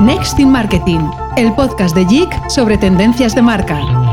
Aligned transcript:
Next 0.00 0.38
in 0.38 0.50
Marketing, 0.50 1.10
el 1.36 1.54
podcast 1.54 1.94
de 1.94 2.04
JIC 2.04 2.50
sobre 2.50 2.76
tendencias 2.76 3.34
de 3.34 3.42
marca. 3.42 4.03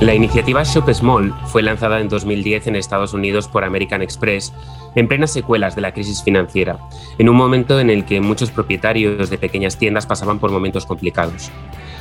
La 0.00 0.14
iniciativa 0.14 0.62
Shop 0.62 0.90
Small 0.94 1.34
fue 1.44 1.62
lanzada 1.62 2.00
en 2.00 2.08
2010 2.08 2.68
en 2.68 2.76
Estados 2.76 3.12
Unidos 3.12 3.48
por 3.48 3.64
American 3.64 4.00
Express 4.00 4.50
en 4.94 5.08
plenas 5.08 5.30
secuelas 5.30 5.76
de 5.76 5.82
la 5.82 5.92
crisis 5.92 6.22
financiera, 6.22 6.78
en 7.18 7.28
un 7.28 7.36
momento 7.36 7.78
en 7.78 7.90
el 7.90 8.06
que 8.06 8.22
muchos 8.22 8.50
propietarios 8.50 9.28
de 9.28 9.36
pequeñas 9.36 9.76
tiendas 9.76 10.06
pasaban 10.06 10.38
por 10.38 10.52
momentos 10.52 10.86
complicados. 10.86 11.50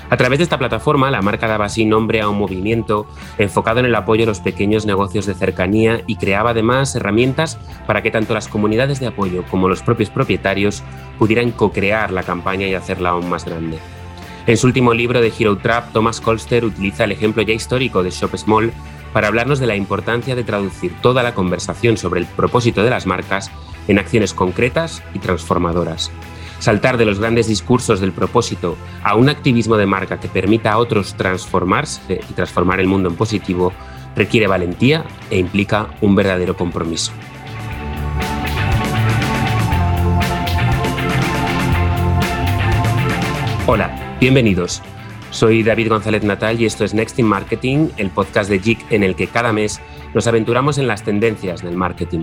A 0.09 0.15
través 0.15 0.39
de 0.39 0.43
esta 0.43 0.57
plataforma, 0.57 1.11
la 1.11 1.21
marca 1.21 1.49
daba 1.49 1.65
así 1.65 1.83
nombre 1.83 2.21
a 2.21 2.29
un 2.29 2.37
movimiento 2.37 3.05
enfocado 3.37 3.81
en 3.81 3.85
el 3.85 3.95
apoyo 3.95 4.23
a 4.23 4.27
los 4.27 4.39
pequeños 4.39 4.85
negocios 4.85 5.25
de 5.25 5.33
cercanía 5.33 6.01
y 6.07 6.15
creaba 6.15 6.51
además 6.51 6.95
herramientas 6.95 7.59
para 7.85 8.01
que 8.01 8.11
tanto 8.11 8.33
las 8.33 8.47
comunidades 8.47 9.01
de 9.01 9.07
apoyo 9.07 9.43
como 9.51 9.67
los 9.67 9.83
propios 9.83 10.09
propietarios 10.09 10.83
pudieran 11.19 11.51
co-crear 11.51 12.11
la 12.13 12.23
campaña 12.23 12.65
y 12.65 12.75
hacerla 12.75 13.09
aún 13.09 13.29
más 13.29 13.43
grande. 13.43 13.77
En 14.49 14.57
su 14.57 14.65
último 14.65 14.95
libro 14.95 15.21
de 15.21 15.31
Hero 15.37 15.59
Trap, 15.59 15.93
Thomas 15.93 16.19
Colster 16.19 16.65
utiliza 16.65 17.03
el 17.03 17.11
ejemplo 17.11 17.43
ya 17.43 17.53
histórico 17.53 18.01
de 18.01 18.09
Shop 18.09 18.35
Small 18.35 18.73
para 19.13 19.27
hablarnos 19.27 19.59
de 19.59 19.67
la 19.67 19.75
importancia 19.75 20.35
de 20.35 20.43
traducir 20.43 20.91
toda 21.03 21.21
la 21.21 21.35
conversación 21.35 21.97
sobre 21.97 22.21
el 22.21 22.25
propósito 22.25 22.83
de 22.83 22.89
las 22.89 23.05
marcas 23.05 23.51
en 23.87 23.99
acciones 23.99 24.33
concretas 24.33 25.03
y 25.13 25.19
transformadoras. 25.19 26.09
Saltar 26.57 26.97
de 26.97 27.05
los 27.05 27.19
grandes 27.19 27.45
discursos 27.45 27.99
del 27.99 28.11
propósito 28.11 28.75
a 29.03 29.13
un 29.13 29.29
activismo 29.29 29.77
de 29.77 29.85
marca 29.85 30.19
que 30.19 30.29
permita 30.29 30.71
a 30.71 30.79
otros 30.79 31.13
transformarse 31.13 32.19
y 32.27 32.33
transformar 32.33 32.79
el 32.79 32.87
mundo 32.87 33.09
en 33.09 33.17
positivo 33.17 33.71
requiere 34.15 34.47
valentía 34.47 35.05
e 35.29 35.37
implica 35.37 35.89
un 36.01 36.15
verdadero 36.15 36.57
compromiso. 36.57 37.11
Hola, 43.67 43.98
bienvenidos. 44.19 44.81
Soy 45.31 45.63
David 45.63 45.89
González 45.89 46.23
Natal 46.23 46.59
y 46.59 46.65
esto 46.65 46.83
es 46.83 46.93
Next 46.93 47.17
in 47.19 47.25
Marketing, 47.25 47.89
el 47.97 48.09
podcast 48.09 48.49
de 48.49 48.59
JIC 48.59 48.91
en 48.91 49.03
el 49.03 49.15
que 49.15 49.27
cada 49.27 49.53
mes 49.53 49.79
nos 50.13 50.27
aventuramos 50.27 50.77
en 50.77 50.87
las 50.87 51.03
tendencias 51.03 51.61
del 51.61 51.77
marketing. 51.77 52.21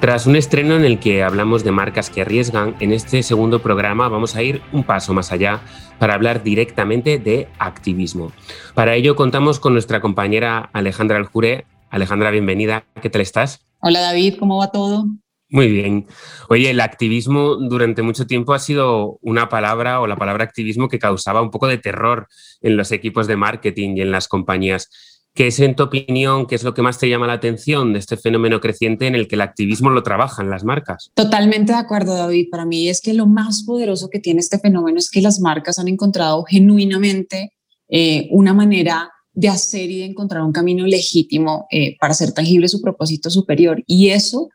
Tras 0.00 0.26
un 0.26 0.36
estreno 0.36 0.76
en 0.76 0.84
el 0.84 1.00
que 1.00 1.24
hablamos 1.24 1.64
de 1.64 1.72
marcas 1.72 2.10
que 2.10 2.20
arriesgan, 2.20 2.76
en 2.78 2.92
este 2.92 3.22
segundo 3.22 3.60
programa 3.60 4.08
vamos 4.08 4.36
a 4.36 4.42
ir 4.42 4.62
un 4.72 4.84
paso 4.84 5.14
más 5.14 5.32
allá 5.32 5.62
para 5.98 6.14
hablar 6.14 6.42
directamente 6.42 7.18
de 7.18 7.48
activismo. 7.58 8.30
Para 8.74 8.94
ello 8.94 9.16
contamos 9.16 9.58
con 9.58 9.72
nuestra 9.72 10.00
compañera 10.00 10.70
Alejandra 10.72 11.16
Aljure. 11.16 11.66
Alejandra, 11.90 12.30
bienvenida. 12.30 12.84
¿Qué 13.00 13.10
tal 13.10 13.22
estás? 13.22 13.66
Hola 13.80 14.00
David, 14.00 14.36
¿cómo 14.38 14.58
va 14.58 14.70
todo? 14.70 15.06
Muy 15.48 15.68
bien. 15.68 16.06
Oye, 16.48 16.70
el 16.70 16.80
activismo 16.80 17.54
durante 17.54 18.02
mucho 18.02 18.26
tiempo 18.26 18.52
ha 18.52 18.58
sido 18.58 19.18
una 19.22 19.48
palabra 19.48 20.00
o 20.00 20.06
la 20.06 20.16
palabra 20.16 20.44
activismo 20.44 20.88
que 20.88 20.98
causaba 20.98 21.40
un 21.40 21.50
poco 21.50 21.68
de 21.68 21.78
terror 21.78 22.26
en 22.62 22.76
los 22.76 22.90
equipos 22.90 23.28
de 23.28 23.36
marketing 23.36 23.96
y 23.96 24.00
en 24.00 24.10
las 24.10 24.26
compañías. 24.26 24.90
¿Qué 25.34 25.48
es, 25.48 25.60
en 25.60 25.76
tu 25.76 25.82
opinión, 25.82 26.46
qué 26.46 26.54
es 26.54 26.64
lo 26.64 26.72
que 26.72 26.80
más 26.80 26.98
te 26.98 27.10
llama 27.10 27.26
la 27.26 27.34
atención 27.34 27.92
de 27.92 27.98
este 27.98 28.16
fenómeno 28.16 28.58
creciente 28.58 29.06
en 29.06 29.14
el 29.14 29.28
que 29.28 29.34
el 29.34 29.42
activismo 29.42 29.90
lo 29.90 30.02
trabajan 30.02 30.48
las 30.48 30.64
marcas? 30.64 31.10
Totalmente 31.14 31.72
de 31.72 31.78
acuerdo, 31.78 32.16
David. 32.16 32.48
Para 32.50 32.64
mí 32.64 32.88
es 32.88 33.02
que 33.02 33.12
lo 33.12 33.26
más 33.26 33.62
poderoso 33.64 34.08
que 34.08 34.18
tiene 34.18 34.40
este 34.40 34.58
fenómeno 34.58 34.98
es 34.98 35.10
que 35.10 35.20
las 35.20 35.38
marcas 35.38 35.78
han 35.78 35.88
encontrado 35.88 36.42
genuinamente 36.44 37.52
eh, 37.88 38.28
una 38.30 38.54
manera 38.54 39.10
de 39.34 39.48
hacer 39.48 39.90
y 39.90 39.98
de 39.98 40.06
encontrar 40.06 40.42
un 40.42 40.52
camino 40.52 40.86
legítimo 40.86 41.66
eh, 41.70 41.96
para 42.00 42.12
hacer 42.12 42.32
tangible 42.32 42.66
su 42.68 42.80
propósito 42.80 43.28
superior. 43.28 43.84
Y 43.86 44.08
eso 44.08 44.48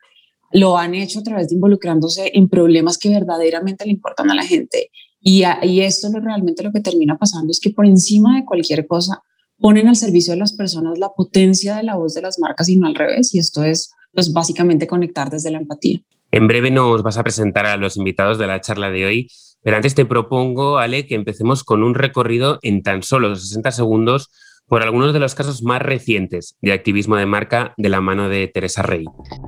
lo 0.53 0.77
han 0.77 0.95
hecho 0.95 1.19
a 1.19 1.23
través 1.23 1.49
de 1.49 1.55
involucrándose 1.55 2.31
en 2.33 2.49
problemas 2.49 2.97
que 2.97 3.09
verdaderamente 3.09 3.85
le 3.85 3.91
importan 3.91 4.29
a 4.31 4.35
la 4.35 4.43
gente. 4.43 4.89
Y, 5.19 5.43
y 5.63 5.81
esto 5.81 6.09
lo, 6.09 6.19
realmente 6.19 6.63
lo 6.63 6.71
que 6.71 6.81
termina 6.81 7.17
pasando 7.17 7.51
es 7.51 7.59
que 7.59 7.69
por 7.69 7.85
encima 7.85 8.35
de 8.35 8.45
cualquier 8.45 8.87
cosa 8.87 9.21
ponen 9.59 9.87
al 9.87 9.95
servicio 9.95 10.33
de 10.33 10.39
las 10.39 10.53
personas 10.53 10.97
la 10.97 11.09
potencia 11.09 11.75
de 11.75 11.83
la 11.83 11.95
voz 11.95 12.15
de 12.15 12.21
las 12.21 12.39
marcas 12.39 12.67
y 12.67 12.77
no 12.77 12.87
al 12.87 12.95
revés. 12.95 13.33
Y 13.33 13.39
esto 13.39 13.63
es, 13.63 13.93
pues, 14.13 14.33
básicamente 14.33 14.87
conectar 14.87 15.29
desde 15.29 15.51
la 15.51 15.59
empatía. 15.59 16.01
En 16.31 16.47
breve 16.47 16.71
nos 16.71 17.03
vas 17.03 17.17
a 17.17 17.23
presentar 17.23 17.65
a 17.65 17.77
los 17.77 17.97
invitados 17.97 18.37
de 18.37 18.47
la 18.47 18.61
charla 18.61 18.89
de 18.89 19.05
hoy, 19.05 19.27
pero 19.63 19.75
antes 19.75 19.95
te 19.95 20.05
propongo, 20.05 20.77
Ale, 20.77 21.05
que 21.05 21.15
empecemos 21.15 21.63
con 21.63 21.83
un 21.83 21.93
recorrido 21.93 22.57
en 22.61 22.81
tan 22.81 23.03
solo 23.03 23.35
60 23.35 23.71
segundos 23.71 24.29
por 24.71 24.83
algunos 24.83 25.11
de 25.11 25.19
los 25.19 25.35
casos 25.35 25.63
más 25.63 25.81
recientes 25.81 26.55
de 26.61 26.71
activismo 26.71 27.17
de 27.17 27.25
marca 27.25 27.73
de 27.75 27.89
la 27.89 27.99
mano 27.99 28.29
de 28.29 28.47
Teresa 28.47 28.81
Rey. 28.81 29.03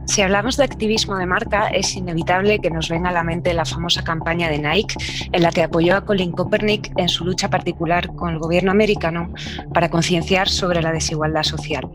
Si 0.06 0.22
hablamos 0.22 0.57
de 0.57 0.66
activismo 0.66 1.16
de 1.16 1.25
marca, 1.25 1.69
es 1.69 1.95
inevitable 1.95 2.59
que 2.59 2.69
nos 2.69 2.89
venga 2.89 3.07
a 3.07 3.13
la 3.13 3.23
mente 3.23 3.53
la 3.53 3.63
famosa 3.63 4.03
campaña 4.03 4.50
de 4.50 4.59
Nike, 4.59 4.95
en 5.31 5.41
la 5.41 5.53
que 5.53 5.63
apoyó 5.63 5.95
a 5.95 6.03
Colin 6.03 6.33
Kaepernick 6.33 6.91
en 6.97 7.07
su 7.07 7.23
lucha 7.23 7.50
particular 7.50 8.13
con 8.16 8.31
el 8.33 8.39
gobierno 8.39 8.72
americano 8.72 9.33
para 9.73 9.89
concienciar 9.89 10.50
sobre 10.50 10.81
la 10.81 10.91
desigualdad 10.91 11.44
social. 11.44 11.89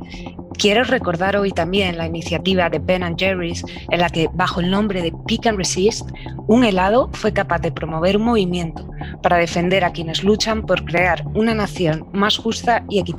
Quiero 0.55 0.83
recordar 0.83 1.37
hoy 1.37 1.53
también 1.53 1.99
la 1.99 2.07
iniciativa 2.07 2.71
de 2.71 2.79
Ben 2.79 3.17
Jerry's, 3.17 3.63
en 3.91 4.01
la 4.01 4.09
que, 4.09 4.29
bajo 4.33 4.61
el 4.61 4.71
nombre 4.71 5.03
de 5.03 5.13
Pick 5.27 5.47
and 5.47 5.59
Resist, 5.59 6.09
un 6.49 6.65
helado 6.65 7.11
fue 7.13 7.33
capaz 7.33 7.61
de 7.61 7.71
promover 7.71 8.17
un 8.17 8.25
movimiento 8.25 8.89
para 9.23 9.37
defender 9.37 9.85
a 9.85 9.93
quienes 9.93 10.25
luchan 10.25 10.67
por 10.67 10.85
crear 10.85 11.25
una 11.35 11.55
nación 11.55 12.09
más 12.13 12.39
justa 12.39 12.85
y 12.89 12.99
equitativa. 12.99 13.18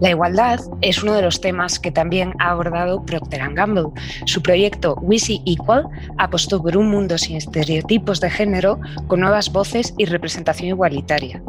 La 0.00 0.10
igualdad 0.10 0.58
es 0.80 1.02
uno 1.02 1.14
de 1.14 1.22
los 1.22 1.40
temas 1.40 1.78
que 1.78 1.92
también 1.92 2.32
ha 2.40 2.50
abordado 2.50 3.04
Procter 3.06 3.54
Gamble. 3.54 3.90
Su 4.26 4.42
proyecto 4.42 4.96
We 5.02 5.18
See 5.18 5.40
Equal 5.46 5.88
apostó 6.18 6.60
por 6.60 6.76
un 6.76 6.90
mundo 6.90 7.16
sin 7.16 7.36
estereotipos 7.36 8.20
de 8.20 8.28
género, 8.28 8.80
con 9.06 9.20
nuevas 9.20 9.52
voces 9.52 9.94
y 9.96 10.06
representación 10.06 10.68
igualitaria. 10.68 11.42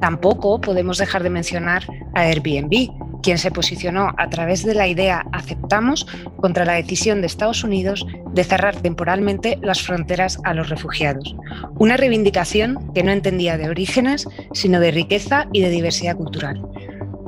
Tampoco 0.00 0.60
podemos 0.60 0.98
dejar 0.98 1.24
de 1.24 1.30
mencionar 1.30 1.82
a 2.14 2.22
Airbnb, 2.22 2.88
quien 3.22 3.36
se 3.36 3.50
posicionó 3.50 4.12
a 4.16 4.30
través 4.30 4.64
de 4.64 4.74
la 4.74 4.86
idea 4.86 5.26
Aceptamos 5.32 6.06
contra 6.36 6.64
la 6.64 6.74
decisión 6.74 7.20
de 7.20 7.26
Estados 7.26 7.64
Unidos 7.64 8.06
de 8.32 8.44
cerrar 8.44 8.76
temporalmente 8.76 9.58
las 9.60 9.82
fronteras 9.82 10.38
a 10.44 10.54
los 10.54 10.68
refugiados. 10.68 11.34
Una 11.78 11.96
reivindicación 11.96 12.92
que 12.94 13.02
no 13.02 13.10
entendía 13.10 13.58
de 13.58 13.68
orígenes, 13.68 14.28
sino 14.52 14.78
de 14.78 14.92
riqueza 14.92 15.48
y 15.52 15.62
de 15.62 15.70
diversidad 15.70 16.16
cultural. 16.16 16.62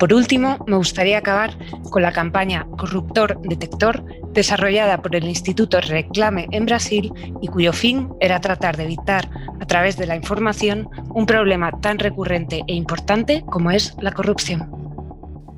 Por 0.00 0.15
último, 0.15 0.65
me 0.66 0.78
gustaría 0.78 1.19
acabar 1.19 1.59
con 1.91 2.00
la 2.00 2.11
campaña 2.11 2.66
Corruptor 2.78 3.38
Detector, 3.43 4.03
desarrollada 4.33 5.03
por 5.03 5.15
el 5.15 5.25
Instituto 5.25 5.78
Reclame 5.78 6.49
en 6.53 6.65
Brasil 6.65 7.12
y 7.43 7.49
cuyo 7.49 7.75
fin 7.75 8.09
era 8.19 8.41
tratar 8.41 8.78
de 8.78 8.84
evitar, 8.84 9.28
a 9.60 9.66
través 9.66 9.99
de 9.99 10.06
la 10.06 10.16
información, 10.16 10.89
un 11.15 11.27
problema 11.27 11.71
tan 11.83 11.99
recurrente 11.99 12.62
e 12.66 12.72
importante 12.72 13.44
como 13.50 13.72
es 13.72 13.94
la 14.00 14.12
corrupción. 14.12 14.71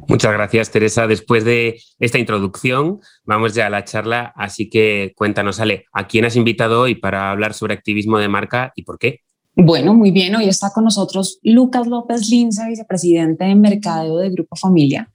Muchas 0.09 0.33
gracias, 0.33 0.73
Teresa. 0.73 1.07
Después 1.07 1.45
de 1.45 1.81
esta 2.01 2.19
introducción, 2.19 2.99
vamos 3.25 3.55
ya 3.55 3.69
a 3.69 3.71
la 3.71 3.85
charla, 3.85 4.33
así 4.35 4.69
que 4.69 5.13
cuéntanos, 5.15 5.61
Ale, 5.61 5.87
¿a 5.93 6.09
quién 6.09 6.25
has 6.25 6.35
invitado 6.35 6.81
hoy 6.81 6.97
para 6.97 7.31
hablar 7.31 7.55
sobre 7.55 7.75
activismo 7.75 8.19
de 8.19 8.27
marca 8.27 8.73
y 8.75 8.83
por 8.83 8.99
qué? 8.99 9.21
Bueno, 9.55 9.95
muy 9.95 10.11
bien. 10.11 10.35
Hoy 10.35 10.49
está 10.49 10.71
con 10.71 10.85
nosotros 10.85 11.39
Lucas 11.43 11.87
López 11.87 12.29
Linza, 12.31 12.69
vicepresidente 12.69 13.45
de 13.45 13.55
Mercadeo 13.55 14.17
de 14.17 14.31
Grupo 14.31 14.57
Familia, 14.57 15.11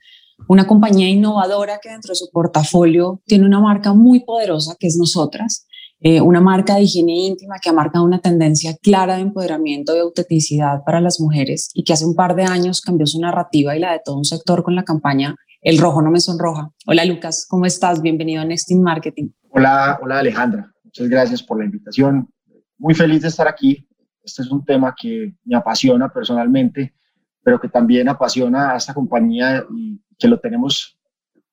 una 0.47 0.67
compañía 0.67 1.09
innovadora 1.09 1.79
que 1.81 1.89
dentro 1.89 2.11
de 2.11 2.15
su 2.15 2.29
portafolio 2.31 3.21
tiene 3.25 3.45
una 3.45 3.59
marca 3.59 3.93
muy 3.93 4.23
poderosa 4.23 4.75
que 4.79 4.87
es 4.87 4.97
Nosotras 4.97 5.67
eh, 5.99 6.21
una 6.21 6.39
marca 6.39 6.75
de 6.75 6.83
higiene 6.83 7.25
íntima 7.25 7.55
que 7.59 7.69
ha 7.71 7.73
marcado 7.73 8.05
una 8.05 8.19
tendencia 8.19 8.77
clara 8.83 9.15
de 9.15 9.21
empoderamiento 9.21 9.95
y 9.95 9.99
autenticidad 9.99 10.83
para 10.85 11.01
las 11.01 11.19
mujeres 11.19 11.71
y 11.73 11.83
que 11.83 11.93
hace 11.93 12.05
un 12.05 12.13
par 12.13 12.35
de 12.35 12.43
años 12.43 12.81
cambió 12.81 13.07
su 13.07 13.19
narrativa 13.19 13.75
y 13.75 13.79
la 13.79 13.93
de 13.93 14.01
todo 14.05 14.15
un 14.15 14.25
sector 14.25 14.61
con 14.61 14.75
la 14.75 14.83
campaña 14.83 15.35
El 15.59 15.79
rojo 15.79 16.03
no 16.03 16.11
me 16.11 16.19
sonroja. 16.19 16.69
Hola 16.85 17.03
Lucas, 17.03 17.47
¿cómo 17.49 17.65
estás? 17.65 18.03
Bienvenido 18.03 18.43
a 18.43 18.45
Next 18.45 18.69
in 18.69 18.83
Marketing. 18.83 19.29
Hola, 19.49 19.97
hola 19.99 20.19
Alejandra, 20.19 20.71
muchas 20.83 21.09
gracias 21.09 21.41
por 21.41 21.57
la 21.57 21.65
invitación. 21.65 22.29
Muy 22.77 22.93
feliz 22.93 23.23
de 23.23 23.29
estar 23.29 23.47
aquí. 23.47 23.86
Este 24.27 24.41
es 24.41 24.51
un 24.51 24.65
tema 24.65 24.93
que 24.93 25.33
me 25.45 25.55
apasiona 25.55 26.11
personalmente, 26.11 26.93
pero 27.41 27.61
que 27.61 27.69
también 27.69 28.09
apasiona 28.09 28.73
a 28.73 28.75
esta 28.75 28.93
compañía 28.93 29.63
y 29.73 30.01
que 30.19 30.27
lo 30.27 30.37
tenemos 30.37 30.99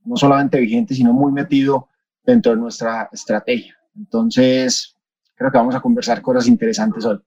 no 0.04 0.16
solamente 0.16 0.58
vigente, 0.58 0.92
sino 0.92 1.12
muy 1.12 1.30
metido 1.30 1.88
dentro 2.24 2.50
de 2.50 2.58
nuestra 2.58 3.08
estrategia. 3.12 3.76
Entonces, 3.96 4.96
creo 5.36 5.52
que 5.52 5.58
vamos 5.58 5.76
a 5.76 5.80
conversar 5.80 6.20
cosas 6.20 6.48
interesantes 6.48 7.04
hoy. 7.04 7.20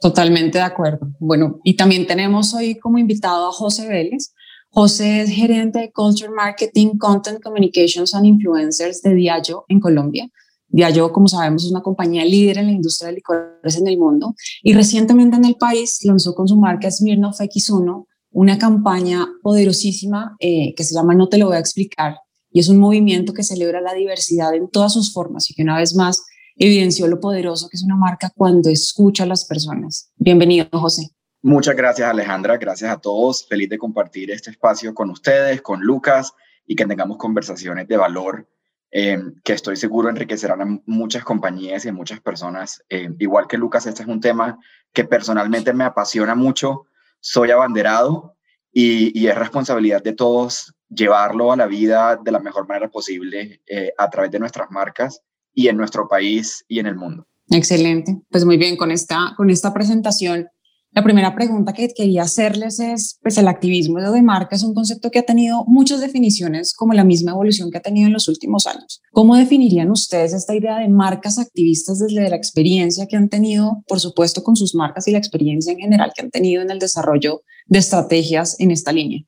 Totalmente 0.00 0.58
de 0.58 0.64
acuerdo. 0.64 1.08
Bueno, 1.18 1.58
y 1.64 1.74
también 1.74 2.06
tenemos 2.06 2.54
hoy 2.54 2.78
como 2.78 2.98
invitado 2.98 3.48
a 3.48 3.52
José 3.52 3.88
Vélez. 3.88 4.32
José 4.70 5.22
es 5.22 5.30
gerente 5.30 5.80
de 5.80 5.90
Culture 5.90 6.30
Marketing, 6.30 6.98
Content 6.98 7.42
Communications 7.42 8.14
and 8.14 8.26
Influencers 8.26 9.02
de 9.02 9.12
Diageo 9.14 9.64
en 9.66 9.80
Colombia. 9.80 10.28
Diageo, 10.74 11.12
como 11.12 11.28
sabemos, 11.28 11.64
es 11.64 11.70
una 11.70 11.82
compañía 11.82 12.24
líder 12.24 12.58
en 12.58 12.66
la 12.66 12.72
industria 12.72 13.06
de 13.06 13.14
licores 13.14 13.76
en 13.76 13.86
el 13.86 13.96
mundo 13.96 14.34
y 14.60 14.74
recientemente 14.74 15.36
en 15.36 15.44
el 15.44 15.54
país 15.54 16.00
lanzó 16.02 16.34
con 16.34 16.48
su 16.48 16.56
marca 16.56 16.90
Smirnoff 16.90 17.38
X1 17.38 18.06
una 18.32 18.58
campaña 18.58 19.24
poderosísima 19.40 20.34
eh, 20.40 20.74
que 20.74 20.82
se 20.82 20.92
llama 20.92 21.14
No 21.14 21.28
te 21.28 21.38
lo 21.38 21.46
voy 21.46 21.54
a 21.54 21.60
explicar 21.60 22.16
y 22.50 22.58
es 22.58 22.68
un 22.68 22.78
movimiento 22.78 23.32
que 23.32 23.44
celebra 23.44 23.80
la 23.80 23.94
diversidad 23.94 24.52
en 24.52 24.68
todas 24.68 24.92
sus 24.92 25.12
formas 25.12 25.48
y 25.48 25.54
que 25.54 25.62
una 25.62 25.78
vez 25.78 25.94
más 25.94 26.24
evidenció 26.56 27.06
lo 27.06 27.20
poderoso 27.20 27.68
que 27.68 27.76
es 27.76 27.84
una 27.84 27.94
marca 27.94 28.32
cuando 28.34 28.68
escucha 28.68 29.22
a 29.22 29.26
las 29.26 29.44
personas. 29.44 30.10
Bienvenido, 30.16 30.66
José. 30.72 31.08
Muchas 31.40 31.76
gracias, 31.76 32.10
Alejandra. 32.10 32.56
Gracias 32.56 32.90
a 32.90 32.96
todos. 32.96 33.46
Feliz 33.46 33.68
de 33.68 33.78
compartir 33.78 34.32
este 34.32 34.50
espacio 34.50 34.92
con 34.92 35.10
ustedes, 35.10 35.62
con 35.62 35.82
Lucas 35.82 36.32
y 36.66 36.74
que 36.74 36.84
tengamos 36.84 37.16
conversaciones 37.16 37.86
de 37.86 37.96
valor 37.96 38.48
eh, 38.96 39.18
que 39.42 39.54
estoy 39.54 39.74
seguro 39.74 40.08
enriquecerán 40.08 40.62
a 40.62 40.80
muchas 40.86 41.24
compañías 41.24 41.84
y 41.84 41.88
a 41.88 41.92
muchas 41.92 42.20
personas. 42.20 42.80
Eh, 42.88 43.08
igual 43.18 43.48
que 43.48 43.58
Lucas, 43.58 43.86
este 43.86 44.02
es 44.02 44.08
un 44.08 44.20
tema 44.20 44.56
que 44.92 45.02
personalmente 45.02 45.72
me 45.72 45.82
apasiona 45.82 46.36
mucho. 46.36 46.86
Soy 47.18 47.50
abanderado 47.50 48.36
y, 48.72 49.26
es 49.26 49.36
responsabilidad 49.36 50.00
de 50.00 50.12
todos 50.12 50.76
llevarlo 50.88 51.50
a 51.50 51.56
la 51.56 51.66
vida 51.66 52.20
de 52.22 52.30
la 52.30 52.38
mejor 52.38 52.68
manera 52.68 52.88
posible 52.88 53.60
eh, 53.66 53.92
a 53.98 54.08
través 54.10 54.30
de 54.30 54.38
nuestras 54.38 54.70
marcas 54.70 55.22
y 55.52 55.66
en 55.66 55.76
nuestro 55.76 56.06
país 56.06 56.64
y 56.68 56.78
en 56.78 56.86
el 56.86 56.94
mundo. 56.94 57.26
Excelente. 57.50 58.20
Pues 58.30 58.44
muy 58.44 58.58
bien, 58.58 58.76
con 58.76 58.92
esta, 58.92 59.34
con 59.36 59.50
esta 59.50 59.74
presentación 59.74 60.46
la 60.94 61.02
primera 61.02 61.34
pregunta 61.34 61.72
que 61.72 61.88
quería 61.88 62.22
hacerles 62.22 62.78
es, 62.78 63.18
pues 63.20 63.36
el 63.36 63.48
activismo 63.48 64.00
de 64.00 64.22
marca 64.22 64.54
es 64.54 64.62
un 64.62 64.74
concepto 64.74 65.10
que 65.10 65.18
ha 65.18 65.24
tenido 65.24 65.64
muchas 65.66 66.00
definiciones, 66.00 66.72
como 66.72 66.92
la 66.92 67.02
misma 67.02 67.32
evolución 67.32 67.70
que 67.70 67.78
ha 67.78 67.82
tenido 67.82 68.06
en 68.06 68.12
los 68.12 68.28
últimos 68.28 68.68
años. 68.68 69.02
¿Cómo 69.10 69.34
definirían 69.34 69.90
ustedes 69.90 70.32
esta 70.32 70.54
idea 70.54 70.78
de 70.78 70.88
marcas 70.88 71.38
activistas 71.38 71.98
desde 71.98 72.28
la 72.28 72.36
experiencia 72.36 73.06
que 73.08 73.16
han 73.16 73.28
tenido, 73.28 73.82
por 73.88 73.98
supuesto, 73.98 74.44
con 74.44 74.54
sus 74.54 74.74
marcas 74.76 75.08
y 75.08 75.10
la 75.10 75.18
experiencia 75.18 75.72
en 75.72 75.80
general 75.80 76.12
que 76.14 76.22
han 76.22 76.30
tenido 76.30 76.62
en 76.62 76.70
el 76.70 76.78
desarrollo 76.78 77.42
de 77.66 77.80
estrategias 77.80 78.58
en 78.60 78.70
esta 78.70 78.92
línea? 78.92 79.20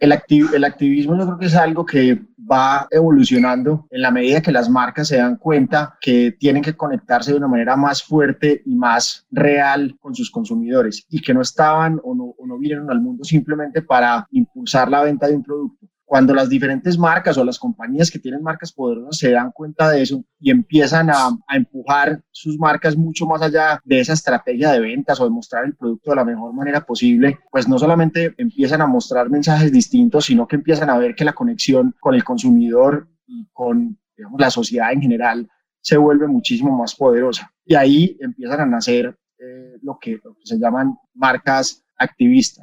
El, 0.00 0.12
el 0.54 0.64
activismo 0.64 1.16
yo 1.16 1.24
creo 1.24 1.38
que 1.38 1.46
es 1.46 1.54
algo 1.54 1.86
que 1.86 2.20
va 2.52 2.86
evolucionando 2.90 3.86
en 3.90 4.02
la 4.02 4.10
medida 4.10 4.42
que 4.42 4.52
las 4.52 4.68
marcas 4.68 5.08
se 5.08 5.16
dan 5.16 5.36
cuenta 5.36 5.96
que 6.00 6.32
tienen 6.38 6.62
que 6.62 6.76
conectarse 6.76 7.32
de 7.32 7.38
una 7.38 7.48
manera 7.48 7.76
más 7.76 8.02
fuerte 8.02 8.62
y 8.66 8.74
más 8.74 9.26
real 9.30 9.96
con 10.00 10.14
sus 10.14 10.30
consumidores 10.30 11.06
y 11.08 11.20
que 11.20 11.32
no 11.32 11.40
estaban 11.40 12.00
o 12.04 12.14
no, 12.14 12.34
o 12.38 12.46
no 12.46 12.58
vinieron 12.58 12.90
al 12.90 13.00
mundo 13.00 13.24
simplemente 13.24 13.82
para 13.82 14.26
impulsar 14.30 14.90
la 14.90 15.02
venta 15.02 15.26
de 15.26 15.36
un 15.36 15.42
producto, 15.42 15.81
cuando 16.12 16.34
las 16.34 16.50
diferentes 16.50 16.98
marcas 16.98 17.38
o 17.38 17.44
las 17.44 17.58
compañías 17.58 18.10
que 18.10 18.18
tienen 18.18 18.42
marcas 18.42 18.70
poderosas 18.70 19.16
se 19.16 19.30
dan 19.30 19.50
cuenta 19.50 19.88
de 19.88 20.02
eso 20.02 20.22
y 20.38 20.50
empiezan 20.50 21.08
a, 21.08 21.30
empujar 21.54 22.22
sus 22.30 22.58
marcas 22.58 22.98
mucho 22.98 23.24
más 23.24 23.40
allá 23.40 23.80
de 23.82 23.98
esa 23.98 24.12
estrategia 24.12 24.72
de 24.72 24.80
ventas 24.80 25.18
o 25.18 25.24
de 25.24 25.30
mostrar 25.30 25.64
el 25.64 25.74
producto 25.74 26.10
de 26.10 26.16
la 26.16 26.26
mejor 26.26 26.52
manera 26.52 26.84
posible, 26.84 27.38
pues 27.50 27.66
no 27.66 27.78
solamente 27.78 28.34
empiezan 28.36 28.82
a 28.82 28.86
mostrar 28.86 29.30
mensajes 29.30 29.72
distintos, 29.72 30.26
sino 30.26 30.46
que 30.46 30.56
empiezan 30.56 30.90
a 30.90 30.98
ver 30.98 31.14
que 31.14 31.24
la 31.24 31.32
conexión 31.32 31.94
con 31.98 32.14
el 32.14 32.24
consumidor 32.24 33.08
y 33.26 33.48
con 33.50 33.98
digamos, 34.14 34.38
la 34.38 34.50
sociedad 34.50 34.92
en 34.92 35.00
general 35.00 35.48
se 35.80 35.96
vuelve 35.96 36.28
muchísimo 36.28 36.76
más 36.76 36.94
poderosa. 36.94 37.50
Y 37.64 37.74
ahí 37.74 38.18
empiezan 38.20 38.60
a 38.60 38.66
nacer 38.66 39.16
eh, 39.42 39.78
lo, 39.82 39.98
que, 40.00 40.18
lo 40.22 40.34
que 40.34 40.44
se 40.44 40.58
llaman 40.58 40.96
marcas 41.14 41.84
activista. 41.98 42.62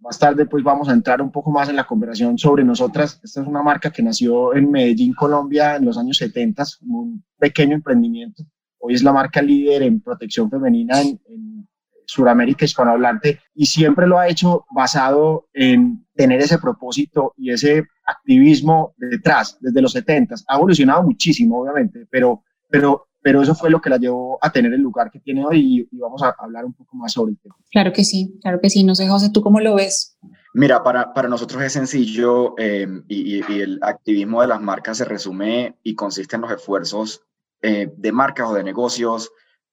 Más 0.00 0.18
tarde 0.18 0.46
pues 0.46 0.62
vamos 0.62 0.88
a 0.88 0.92
entrar 0.92 1.22
un 1.22 1.30
poco 1.30 1.50
más 1.50 1.68
en 1.68 1.76
la 1.76 1.86
conversación 1.86 2.36
sobre 2.38 2.64
nosotras. 2.64 3.20
Esta 3.22 3.42
es 3.42 3.46
una 3.46 3.62
marca 3.62 3.90
que 3.90 4.02
nació 4.02 4.54
en 4.54 4.70
Medellín, 4.70 5.14
Colombia 5.14 5.76
en 5.76 5.84
los 5.84 5.98
años 5.98 6.16
70, 6.18 6.64
como 6.80 7.00
un 7.00 7.24
pequeño 7.38 7.74
emprendimiento. 7.74 8.44
Hoy 8.78 8.94
es 8.94 9.02
la 9.02 9.12
marca 9.12 9.42
líder 9.42 9.82
en 9.82 10.00
protección 10.00 10.50
femenina 10.50 11.00
en, 11.00 11.20
en 11.26 11.68
Sudamérica 12.06 12.64
hispanohablante 12.64 13.40
y 13.54 13.66
siempre 13.66 14.06
lo 14.06 14.18
ha 14.18 14.28
hecho 14.28 14.64
basado 14.70 15.48
en 15.52 16.06
tener 16.14 16.40
ese 16.40 16.58
propósito 16.58 17.34
y 17.36 17.50
ese 17.50 17.84
activismo 18.04 18.94
detrás 18.96 19.58
desde 19.60 19.82
los 19.82 19.92
70. 19.92 20.36
Ha 20.46 20.56
evolucionado 20.56 21.02
muchísimo, 21.02 21.60
obviamente, 21.60 22.06
pero, 22.10 22.42
pero 22.68 23.07
pero 23.28 23.42
eso 23.42 23.54
fue 23.54 23.68
lo 23.68 23.78
que 23.78 23.90
la 23.90 23.98
llevó 23.98 24.38
a 24.40 24.50
tener 24.50 24.72
el 24.72 24.80
lugar 24.80 25.10
que 25.10 25.20
tiene 25.20 25.44
hoy 25.44 25.86
y, 25.92 25.98
vamos 25.98 26.22
a 26.22 26.34
hablar 26.38 26.64
un 26.64 26.72
poco 26.72 26.96
más 26.96 27.12
sobre 27.12 27.32
el 27.32 27.38
tema. 27.38 27.54
Claro 27.70 27.92
que 27.92 28.02
sí, 28.02 28.38
claro 28.40 28.58
que 28.58 28.70
sí. 28.70 28.84
No 28.84 28.94
sé, 28.94 29.06
José, 29.06 29.28
¿tú 29.30 29.42
cómo 29.42 29.60
lo 29.60 29.74
ves? 29.74 30.16
Mira, 30.54 30.82
para, 30.82 31.12
para 31.12 31.28
nosotros 31.28 31.62
es 31.62 31.74
sencillo 31.74 32.54
em, 32.56 33.04
y, 33.06 33.36
y, 33.36 33.60
el 33.60 33.80
activismo 33.82 34.40
de 34.40 34.46
las 34.46 34.62
marcas 34.62 34.96
se 34.96 35.04
resume 35.04 35.76
y 35.82 35.94
consiste 35.94 36.36
en 36.36 36.40
los 36.40 36.50
esfuerzos 36.50 37.20
eh, 37.60 37.92
de 37.94 38.12
marcas 38.12 38.48
o 38.48 38.54
de 38.54 38.64
negocios 38.64 39.30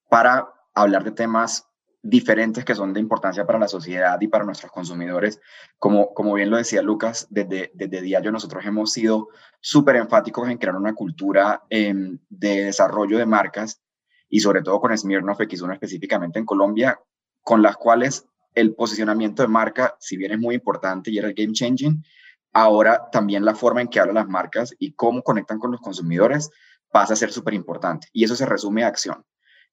para 0.09 0.49
hablar 0.73 1.05
de 1.05 1.11
temas 1.11 1.69
diferentes 2.07 2.63
que 2.63 2.75
son 2.75 2.93
de 2.93 2.99
importancia 2.99 3.47
para 3.47 3.57
la 3.57 3.67
sociedad 3.67 4.21
y 4.21 4.27
para 4.27 4.45
nuestros 4.45 4.71
consumidores. 4.71 5.41
Como, 5.79 6.13
como 6.13 6.35
bien 6.35 6.51
lo 6.51 6.57
decía 6.57 6.83
Lucas, 6.83 7.25
desde, 7.31 7.71
desde 7.73 8.01
Diario 8.01 8.31
nosotros 8.31 8.63
hemos 8.63 8.91
sido 8.91 9.29
súper 9.59 9.95
enfáticos 9.95 10.47
en 10.47 10.59
crear 10.59 10.75
una 10.75 10.93
cultura 10.93 11.63
em, 11.67 12.19
de 12.29 12.65
desarrollo 12.65 13.17
de 13.17 13.25
marcas 13.25 13.81
y 14.29 14.39
sobre 14.39 14.61
todo 14.61 14.79
con 14.79 14.95
Smirnoff 14.95 15.39
X1 15.39 15.73
específicamente 15.73 16.37
en 16.37 16.45
Colombia, 16.45 16.99
con 17.41 17.63
las 17.63 17.75
cuales 17.75 18.27
el 18.53 18.75
posicionamiento 18.75 19.41
de 19.41 19.47
marca, 19.47 19.95
si 19.99 20.15
bien 20.15 20.31
es 20.31 20.39
muy 20.39 20.53
importante 20.53 21.09
y 21.09 21.17
era 21.17 21.27
el 21.27 21.33
game 21.33 21.53
changing, 21.53 22.03
ahora 22.53 23.09
también 23.11 23.43
la 23.43 23.55
forma 23.55 23.81
en 23.81 23.87
que 23.87 23.99
hablan 23.99 24.15
las 24.15 24.27
marcas 24.27 24.75
y 24.77 24.93
cómo 24.93 25.23
conectan 25.23 25.57
con 25.57 25.71
los 25.71 25.81
consumidores 25.81 26.51
pasa 26.91 27.13
a 27.13 27.17
ser 27.17 27.31
súper 27.31 27.55
importante. 27.55 28.07
Y 28.13 28.23
eso 28.25 28.35
se 28.35 28.45
resume 28.45 28.83
a 28.83 28.87
acción. 28.87 29.25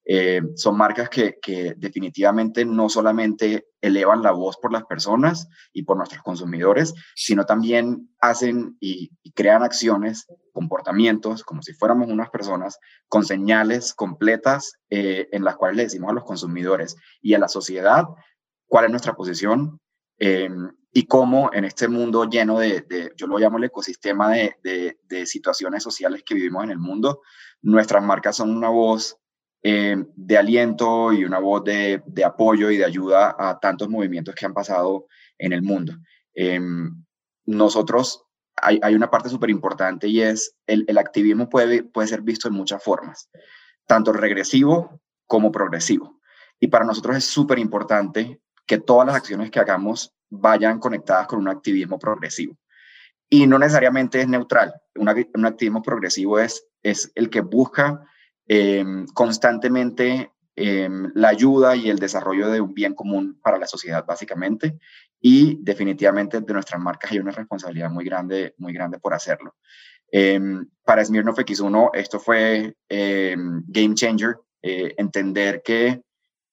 Eh, 0.05 0.41
son 0.55 0.77
marcas 0.77 1.09
que, 1.09 1.39
definitivamente 1.77 2.65
no 2.65 2.89
solamente 2.89 3.67
elevan 3.79 4.21
la 4.21 4.31
voz 4.31 4.57
por 4.57 4.73
las 4.73 4.83
personas 4.85 5.47
y 5.71 5.83
por 5.83 5.97
nuestros 5.97 6.21
consumidores, 6.21 6.93
sino 7.15 7.45
también 7.45 8.09
hacen 8.19 8.77
y, 8.79 9.11
crean 9.33 9.63
acciones, 9.63 10.27
comportamientos, 10.51 11.43
como 11.43 11.61
si 11.61 11.73
fuéramos 11.73 12.09
unas 12.09 12.29
personas, 12.29 12.79
con 13.07 13.23
señales 13.23 13.93
completas 13.93 14.73
eh, 14.89 15.29
en 15.31 15.43
las 15.43 15.55
cuales 15.55 15.77
le 15.77 15.83
decimos 15.83 16.11
a 16.11 16.13
los 16.13 16.25
consumidores 16.25 16.95
y 17.21 17.33
a 17.33 17.39
la 17.39 17.47
sociedad 17.47 18.05
cuál 18.67 18.85
es 18.85 18.91
nuestra 18.91 19.15
posición 19.15 19.79
eh, 20.19 20.49
y 20.91 21.07
cómo 21.07 21.49
en 21.53 21.65
este 21.65 21.87
mundo 21.87 22.29
lleno 22.29 22.59
de, 22.59 23.13
yo 23.15 23.25
lo 23.25 23.39
llamo 23.39 23.57
el 23.57 23.63
ecosistema 23.63 24.29
de 24.29 24.97
situaciones 25.25 25.81
sociales 25.81 26.23
que 26.23 26.35
vivimos 26.35 26.63
en 26.63 26.71
el 26.71 26.77
mundo, 26.77 27.21
nuestras 27.61 28.03
marcas 28.03 28.35
son 28.35 28.55
una 28.55 28.69
voz 28.69 29.17
eh, 29.65 29.95
de 30.15 30.37
aliento 30.37 31.13
y 31.13 31.23
una 31.23 31.39
voz 31.39 31.63
de, 31.63 32.03
apoyo 32.25 32.69
y 32.69 32.75
de 32.75 32.83
ayuda 32.83 33.33
a 33.39 33.57
tantos 33.59 33.87
movimientos 33.87 34.35
que 34.35 34.45
han 34.45 34.53
pasado 34.53 35.07
en 35.37 35.53
el 35.53 35.61
mundo. 35.61 35.93
Em, 36.33 37.03
nosotros, 37.45 38.25
hay, 38.57 38.93
una 38.93 39.09
parte 39.09 39.29
súper 39.29 39.49
importante 39.49 40.09
y 40.09 40.21
es 40.21 40.57
el, 40.67 40.83
el, 40.87 40.97
activismo 40.97 41.47
puede, 41.47 41.83
puede 41.83 42.09
ser 42.09 42.21
visto 42.21 42.49
en 42.49 42.55
muchas 42.55 42.83
formas, 42.83 43.29
tanto 43.87 44.11
regresivo 44.11 45.01
como 45.27 45.49
progresivo. 45.49 46.19
Y 46.59 46.67
para 46.67 46.83
nosotros 46.83 47.15
es 47.15 47.23
súper 47.23 47.57
importante 47.57 48.41
que 48.65 48.79
todas 48.79 49.07
las 49.07 49.15
acciones 49.15 49.49
que 49.49 49.61
hagamos 49.61 50.13
vayan 50.29 50.79
conectadas 50.79 51.27
con 51.27 51.39
un 51.39 51.47
activismo 51.47 51.97
progresivo. 51.97 52.57
Y 53.29 53.47
no 53.47 53.57
necesariamente 53.57 54.19
es 54.19 54.27
neutral. 54.27 54.73
un 54.95 55.45
activismo 55.45 55.81
progresivo 55.81 56.37
es, 56.39 56.67
es 56.83 57.11
el 57.15 57.29
que 57.29 57.41
busca 57.41 58.05
Em, 58.47 59.05
constantemente 59.07 60.31
em, 60.55 61.09
la 61.15 61.29
ayuda 61.29 61.75
y 61.75 61.89
el 61.89 61.97
desarrollo 61.97 62.49
de 62.49 62.61
un 62.61 62.73
bien 62.73 62.93
común 62.93 63.39
para 63.41 63.57
la 63.57 63.67
sociedad, 63.67 64.05
básicamente. 64.05 64.77
Y 65.19 65.57
definitivamente 65.63 66.41
de 66.41 66.53
nuestras 66.53 66.81
marcas 66.81 67.11
hay 67.11 67.19
una 67.19 67.31
responsabilidad 67.31 67.89
muy 67.89 68.05
grande, 68.05 68.53
muy 68.57 68.73
grande 68.73 68.99
por 68.99 69.13
hacerlo. 69.13 69.55
Em, 70.11 70.69
para 70.83 71.03
Smirnoff 71.03 71.39
X1, 71.39 71.91
esto 71.93 72.19
fue 72.19 72.75
game 72.89 73.95
changer, 73.95 74.37
eh, 74.61 74.93
entender 74.97 75.61
que 75.63 76.01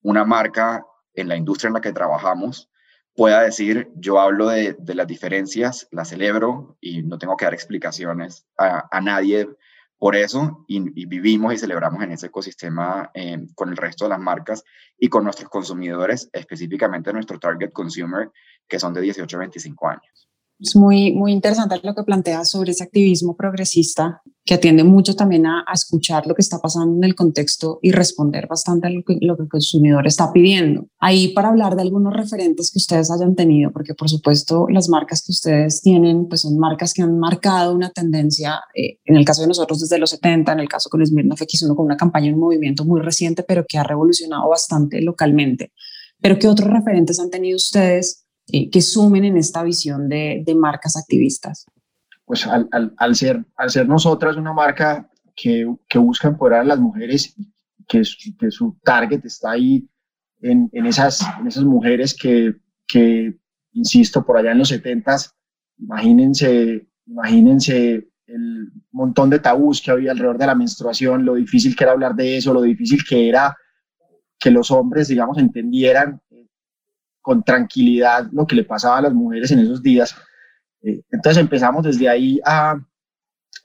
una 0.03 0.25
marca 0.25 0.85
en 1.13 1.29
la 1.29 1.37
industria 1.37 1.69
en 1.69 1.75
la 1.75 1.81
que 1.81 1.93
trabajamos 1.93 2.71
pueda 3.15 3.43
decir, 3.43 3.91
yo 3.97 4.19
hablo 4.21 4.49
de, 4.49 4.77
las 4.95 5.07
diferencias, 5.07 5.89
las 5.91 6.09
celebro 6.09 6.79
y 6.81 7.03
no 7.03 7.19
tengo 7.19 7.37
que 7.37 7.45
dar 7.45 7.53
explicaciones 7.53 8.47
a 8.57 9.01
nadie 9.03 9.49
por 10.01 10.17
eso 10.17 10.65
vivimos 10.67 11.53
y 11.53 11.59
celebramos 11.59 12.03
en 12.03 12.13
ese 12.13 12.29
ecosistema 12.29 13.11
eh, 13.13 13.37
con 13.55 13.69
el 13.69 13.77
resto 13.77 14.07
de 14.07 14.09
las 14.09 14.19
marcas 14.19 14.65
y 14.99 15.11
con 15.11 15.25
nuestros 15.25 15.51
consumidores, 15.51 16.31
específicamente 16.33 17.13
nuestro 17.13 17.39
target 17.39 17.71
consumer, 17.71 18.31
que 18.67 18.81
son 18.81 18.95
de 18.95 19.03
18 19.03 19.37
a 19.37 19.41
25 19.41 19.89
años. 19.89 20.30
Es 20.61 20.77
muy, 20.77 21.13
muy 21.13 21.33
interesante 21.33 21.81
lo 21.83 21.95
que 21.95 22.03
planteas 22.03 22.51
sobre 22.51 22.73
ese 22.73 22.85
activismo 22.85 23.35
progresista 23.35 24.23
que 24.45 24.55
atiende 24.55 24.85
mucho 24.85 25.15
también 25.15 25.47
a, 25.47 25.65
escuchar 25.73 26.27
lo 26.27 26.35
que 26.35 26.43
está 26.43 26.59
pasando 26.59 26.97
en 26.97 27.05
el 27.05 27.15
contexto 27.15 27.79
y 27.83 27.93
responder 27.93 28.47
bastante 28.47 28.89
a 28.89 28.91
lo 28.91 29.03
que, 29.05 29.17
lo 29.21 29.37
que 29.37 29.45
el 29.45 29.49
consumidor 29.49 30.07
está 30.07 30.33
pidiendo. 30.33 30.87
Ahí 30.99 31.29
para 31.29 31.49
hablar 31.49 31.77
de 31.77 31.83
algunos 31.83 32.13
referentes 32.13 32.71
que 32.71 32.79
ustedes 32.79 33.11
hayan 33.11 33.35
tenido, 33.37 33.71
porque 33.71 33.95
por 33.95 34.09
supuesto 34.09 34.67
las 34.69 34.89
marcas 34.89 35.23
que 35.25 35.33
ustedes 35.33 35.81
tienen, 35.83 36.27
pues 36.29 36.41
son 36.43 36.59
marcas 36.59 36.93
que 36.93 37.03
han 37.03 37.19
marcado 37.19 37.75
una 37.75 37.91
tendencia, 37.91 38.61
eh, 38.75 38.99
en 39.05 39.17
el 39.17 39.25
caso 39.25 39.43
de 39.43 39.49
nosotros 39.49 39.81
desde 39.81 39.99
los 39.99 40.11
70, 40.11 40.53
en 40.53 40.61
el 40.61 40.69
caso 40.69 40.91
con 40.91 41.05
Smirnoff 41.07 41.43
X1 41.43 41.77
con 41.77 41.87
una 41.87 41.97
campaña, 41.97 42.33
un 42.33 42.41
movimiento 42.41 42.85
muy 42.85 43.01
reciente, 43.01 43.45
pero 43.45 43.65
que 43.67 43.79
ha 43.79 43.85
revolucionado 43.85 44.49
bastante 44.49 45.01
localmente. 45.01 45.73
Pero 46.21 46.39
¿qué 46.39 46.49
otros 46.49 46.71
referentes 46.71 47.21
han 47.21 47.31
tenido 47.31 47.57
ustedes 47.57 48.27
eh, 48.53 48.71
que 48.71 48.83
sumen 48.83 49.25
en 49.25 49.37
esta 49.37 49.63
visión 49.63 50.09
de, 50.09 50.43
de 50.45 50.55
marcas 50.55 50.97
activistas? 50.97 51.67
Pues 52.25 52.47
al, 52.47 52.69
al, 52.73 52.95
al, 52.97 53.17
ser, 53.17 53.45
al 53.57 53.71
ser 53.71 53.89
nosotras 53.89 54.37
una 54.37 54.53
marca 54.53 55.11
que, 55.35 55.67
que 55.89 55.99
busca 55.99 56.29
empoderar 56.29 56.61
a 56.61 56.65
las 56.65 56.79
mujeres, 56.79 57.35
que, 57.89 58.03
que 58.39 58.51
su 58.51 58.77
target 58.85 59.25
está 59.25 59.53
ahí 59.53 59.89
en, 60.41 60.69
en, 60.73 60.87
esas, 60.87 61.23
en 61.41 61.47
esas 61.47 61.65
mujeres 61.65 62.15
que, 62.15 62.55
que, 62.87 63.37
insisto, 63.73 64.25
por 64.25 64.37
allá 64.37 64.53
en 64.53 64.59
los 64.59 64.69
70 64.69 65.17
imagínense, 65.79 66.87
imagínense 67.07 68.09
el 68.27 68.73
montón 68.93 69.31
de 69.31 69.41
tabús 69.41 69.83
que 69.83 69.91
había 69.91 70.13
alrededor 70.13 70.39
de 70.39 70.47
la 70.47 70.55
menstruación, 70.55 71.25
lo 71.25 71.35
difícil 71.35 71.75
que 71.75 71.85
era 71.85 71.93
hablar 71.93 72.15
de 72.15 72.37
eso, 72.37 72.53
lo 72.53 72.63
difícil 72.63 73.01
que 73.09 73.29
era 73.29 73.57
que 74.39 74.51
los 74.51 74.71
hombres, 74.71 75.09
digamos, 75.09 75.37
entendieran 75.39 76.21
con 77.21 77.43
tranquilidad 77.43 78.29
lo 78.33 78.47
que 78.47 78.57
le 78.57 78.65
pasaba 78.65 78.99
a 78.99 79.03
las 79.03 79.15
mujeres 79.15 79.51
en 79.51 79.61
esos 79.61 79.83
días. 79.83 80.15
Eh, 80.83 81.03
entonces 81.11 81.41
empezamos 81.41 81.85
desde 81.85 82.09
ahí 82.09 82.41
a, 82.45 82.79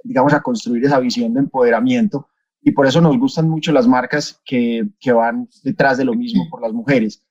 digamos, 0.04 0.34
a 0.34 0.42
construir 0.42 0.86
esa 0.86 1.00
visión 1.00 1.34
de 1.34 1.40
empoderamiento 1.40 2.28
y 2.62 2.72
por 2.72 2.88
eso 2.88 3.00
nos 3.00 3.18
gustan 3.18 3.48
mucho 3.48 3.72
las 3.72 3.88
marcas 3.88 4.42
que, 4.44 4.88
que 5.00 5.12
van 5.12 5.48
detrás 5.64 5.98
de 5.98 6.06
lo 6.06 6.14
mismo 6.14 6.50
por 6.50 6.62
las 6.62 6.74
mujeres. 6.74 7.24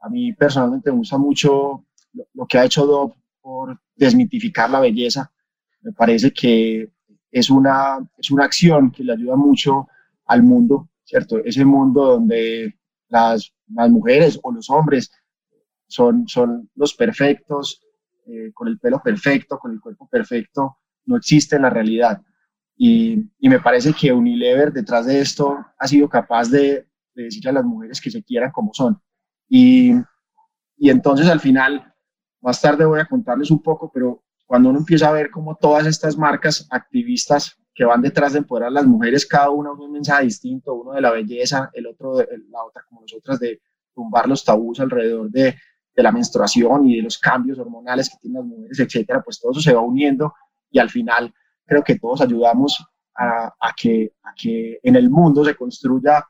A 0.00 0.08
mí 0.08 0.32
personalmente 0.32 0.90
me 0.90 0.98
gusta 0.98 1.18
mucho 1.18 1.84
lo, 2.34 2.46
que 2.46 2.58
ha 2.58 2.64
hecho 2.64 2.86
Dove 2.86 3.14
por 3.40 3.80
desmitificar 3.96 4.70
la 4.70 4.80
belleza. 4.80 5.32
Me 5.80 5.92
parece 5.92 6.32
que 6.32 6.92
es 7.30 7.50
una, 7.50 7.98
es 8.16 8.30
una 8.30 8.44
acción 8.44 8.90
que 8.90 9.04
le 9.04 9.12
ayuda 9.12 9.36
mucho 9.36 9.88
al 10.26 10.42
mundo, 10.42 10.88
¿cierto? 11.04 11.38
Ese 11.44 11.64
mundo 11.64 12.04
donde 12.04 12.78
las, 13.08 13.52
las 13.68 13.90
mujeres 13.90 14.38
o 14.42 14.52
los 14.52 14.70
hombres 14.70 15.10
son, 15.86 16.26
son 16.28 16.70
los 16.74 16.94
perfectos, 16.94 17.82
eh, 18.26 18.50
con 18.52 18.68
el 18.68 18.78
pelo 18.78 19.00
perfecto, 19.02 19.58
con 19.58 19.72
el 19.72 19.80
cuerpo 19.80 20.08
perfecto, 20.08 20.78
no 21.04 21.16
existe 21.16 21.56
en 21.56 21.62
la 21.62 21.70
realidad. 21.70 22.20
Y, 22.76 23.30
y, 23.38 23.48
me 23.48 23.60
parece 23.60 23.92
que 23.94 24.12
Unilever 24.12 24.72
detrás 24.72 25.06
de 25.06 25.20
esto 25.20 25.58
ha 25.78 25.86
sido 25.88 26.08
capaz 26.08 26.50
de, 26.50 26.86
de 27.14 27.24
decirle 27.24 27.50
a 27.50 27.54
las 27.54 27.64
mujeres 27.64 28.00
que 28.00 28.10
se 28.10 28.22
quieran 28.22 28.50
como 28.50 28.72
son. 28.74 29.00
Y, 29.48 29.92
y 30.76 30.90
entonces 30.90 31.28
al 31.28 31.40
final, 31.40 31.94
más 32.40 32.60
tarde 32.60 32.84
voy 32.84 33.00
a 33.00 33.06
contarles 33.06 33.50
un 33.50 33.62
poco, 33.62 33.90
pero 33.92 34.22
cuando 34.44 34.68
uno 34.70 34.78
empieza 34.78 35.08
a 35.08 35.12
ver 35.12 35.30
cómo 35.30 35.56
todas 35.56 35.86
estas 35.86 36.16
marcas 36.16 36.66
activistas 36.70 37.58
que 37.74 37.84
van 37.84 38.02
detrás 38.02 38.32
de 38.32 38.38
empoderar 38.38 38.68
a 38.68 38.72
las 38.72 38.86
mujeres, 38.86 39.26
cada 39.26 39.50
una 39.50 39.72
un 39.72 39.92
mensaje 39.92 40.24
distinto, 40.24 40.74
uno 40.74 40.92
de 40.92 41.00
la 41.00 41.10
belleza, 41.10 41.70
el 41.72 41.86
otro, 41.86 42.16
de, 42.16 42.26
la 42.50 42.62
otra 42.64 42.82
como 42.88 43.02
nosotras, 43.02 43.38
de 43.38 43.60
tumbar 43.94 44.28
los 44.28 44.44
tabús 44.44 44.80
alrededor 44.80 45.30
de, 45.30 45.56
de 45.96 46.02
la 46.02 46.12
menstruación 46.12 46.88
y 46.88 46.96
de 46.96 47.02
los 47.02 47.18
cambios 47.18 47.58
hormonales 47.58 48.10
que 48.10 48.18
tienen 48.20 48.42
las 48.42 48.46
mujeres, 48.46 48.78
etcétera, 48.80 49.22
pues 49.22 49.40
todo 49.40 49.52
eso 49.52 49.60
se 49.60 49.72
va 49.72 49.80
uniendo 49.80 50.34
y 50.70 50.78
al 50.78 50.90
final 50.90 51.32
creo 51.64 51.82
que 51.82 51.98
todos 51.98 52.20
ayudamos 52.20 52.84
a, 53.14 53.46
a, 53.58 53.72
que, 53.74 54.12
a 54.22 54.34
que 54.36 54.78
en 54.82 54.96
el 54.96 55.08
mundo 55.08 55.44
se 55.44 55.54
construya 55.54 56.24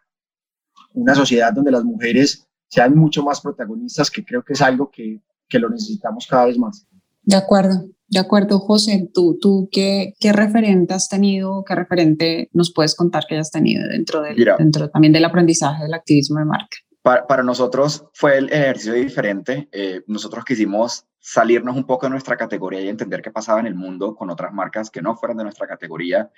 una 0.94 1.14
sociedad 1.14 1.52
donde 1.52 1.73
las 1.73 1.85
mujeres 1.85 2.46
sean 2.68 2.96
mucho 2.96 3.23
más 3.23 3.40
protagonistas, 3.40 4.11
que 4.11 4.25
creo 4.25 4.42
que 4.42 4.52
es 4.52 4.62
algo 4.62 4.90
que, 4.90 5.20
que 5.49 5.58
lo 5.58 5.68
necesitamos 5.68 6.26
cada 6.28 6.46
vez 6.46 6.58
más. 6.58 6.87
De 7.23 7.37
acuerdo, 7.37 7.88
de 8.08 8.20
acuerdo, 8.20 8.61
José. 8.61 9.11
¿Tú, 9.12 9.38
tú 9.40 9.68
qué, 9.73 10.14
qué 10.20 10.32
referente 10.32 10.94
has 10.94 11.08
tenido, 11.08 11.64
qué 11.64 11.75
referente 11.75 12.50
nos 12.52 12.73
puedes 12.73 12.94
contar 12.94 13.25
que 13.28 13.35
hayas 13.35 13.50
tenido 13.50 13.87
dentro, 13.88 14.23
del, 14.23 14.37
dentro 14.58 14.88
también 14.90 15.12
del 15.12 15.25
aprendizaje 15.25 15.82
del 15.82 15.94
activismo 15.94 16.38
de 16.38 16.44
marca? 16.44 16.76
Para, 17.06 17.44
nosotros 17.44 18.04
fue 18.14 18.36
el, 18.36 18.52
ejercicio 18.52 18.94
diferente. 18.94 19.68
Eh, 19.70 20.02
nosotros 20.08 20.44
quisimos 20.44 21.06
salirnos 21.20 21.76
un 21.76 21.86
poco 21.86 22.06
de 22.06 22.10
nuestra 22.10 22.36
categoría 22.36 22.80
y 22.80 22.88
entender 22.88 23.22
qué 23.22 23.30
pasaba 23.30 23.60
en 23.60 23.68
el 23.68 23.76
mundo 23.76 24.16
con 24.16 24.28
otras 24.28 24.52
marcas 24.52 24.90
que 24.90 25.00
no 25.00 25.14
fueran 25.14 25.36
de 25.36 25.44
nuestra 25.44 25.68
categoría. 25.68 26.32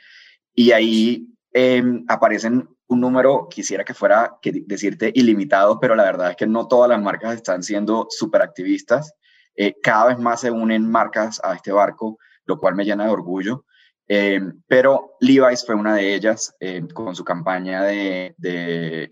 Y 0.55 0.73
ahí 0.73 1.27
em, 1.55 2.05
aparecen 2.07 2.69
un 2.87 3.01
número, 3.01 3.49
quisiera 3.49 3.83
que 3.83 3.95
fuera, 3.95 4.37
que 4.43 4.63
decirte, 4.67 5.11
ilimitado, 5.15 5.81
pero 5.81 5.95
la 5.95 6.03
verdad 6.03 6.33
es 6.33 6.37
que 6.37 6.47
no 6.47 6.69
todas 6.69 6.91
las 6.91 7.01
marcas 7.01 7.37
están 7.37 7.63
siendo 7.63 8.07
súper 8.11 8.43
activistas. 8.43 9.15
Eh, 9.57 9.75
cada 9.83 10.09
vez 10.09 10.19
más 10.19 10.43
se 10.43 10.51
unen 10.51 10.87
marcas 10.87 11.41
a 11.43 11.55
este 11.55 11.73
barco, 11.73 12.19
lo 12.45 12.61
cual 12.61 12.75
me 12.75 12.85
llena 12.85 13.07
de 13.07 13.11
orgullo. 13.11 13.65
Em, 14.07 14.61
pero 14.67 15.17
Levi's 15.21 15.65
fue 15.65 15.75
una 15.75 15.95
de 15.95 16.15
ellas 16.15 16.55
em, 16.61 16.89
con 16.89 17.17
su 17.17 17.25
campaña 17.25 17.85
de, 17.85 18.35
de 18.37 19.09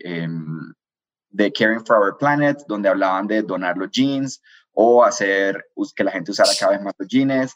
de 1.29 1.51
Caring 1.51 1.85
for 1.85 1.97
Our 1.97 2.17
Planet, 2.17 2.63
donde 2.67 2.89
hablaban 2.89 3.27
de 3.27 3.41
donar 3.41 3.77
los 3.77 3.91
jeans 3.91 4.41
o 4.79 5.03
hacer 5.03 5.65
que 5.95 6.03
la 6.03 6.11
gente 6.11 6.31
usara 6.31 6.51
cada 6.59 6.73
vez 6.73 6.81
más 6.81 6.93
los 6.97 7.07
jeans. 7.07 7.55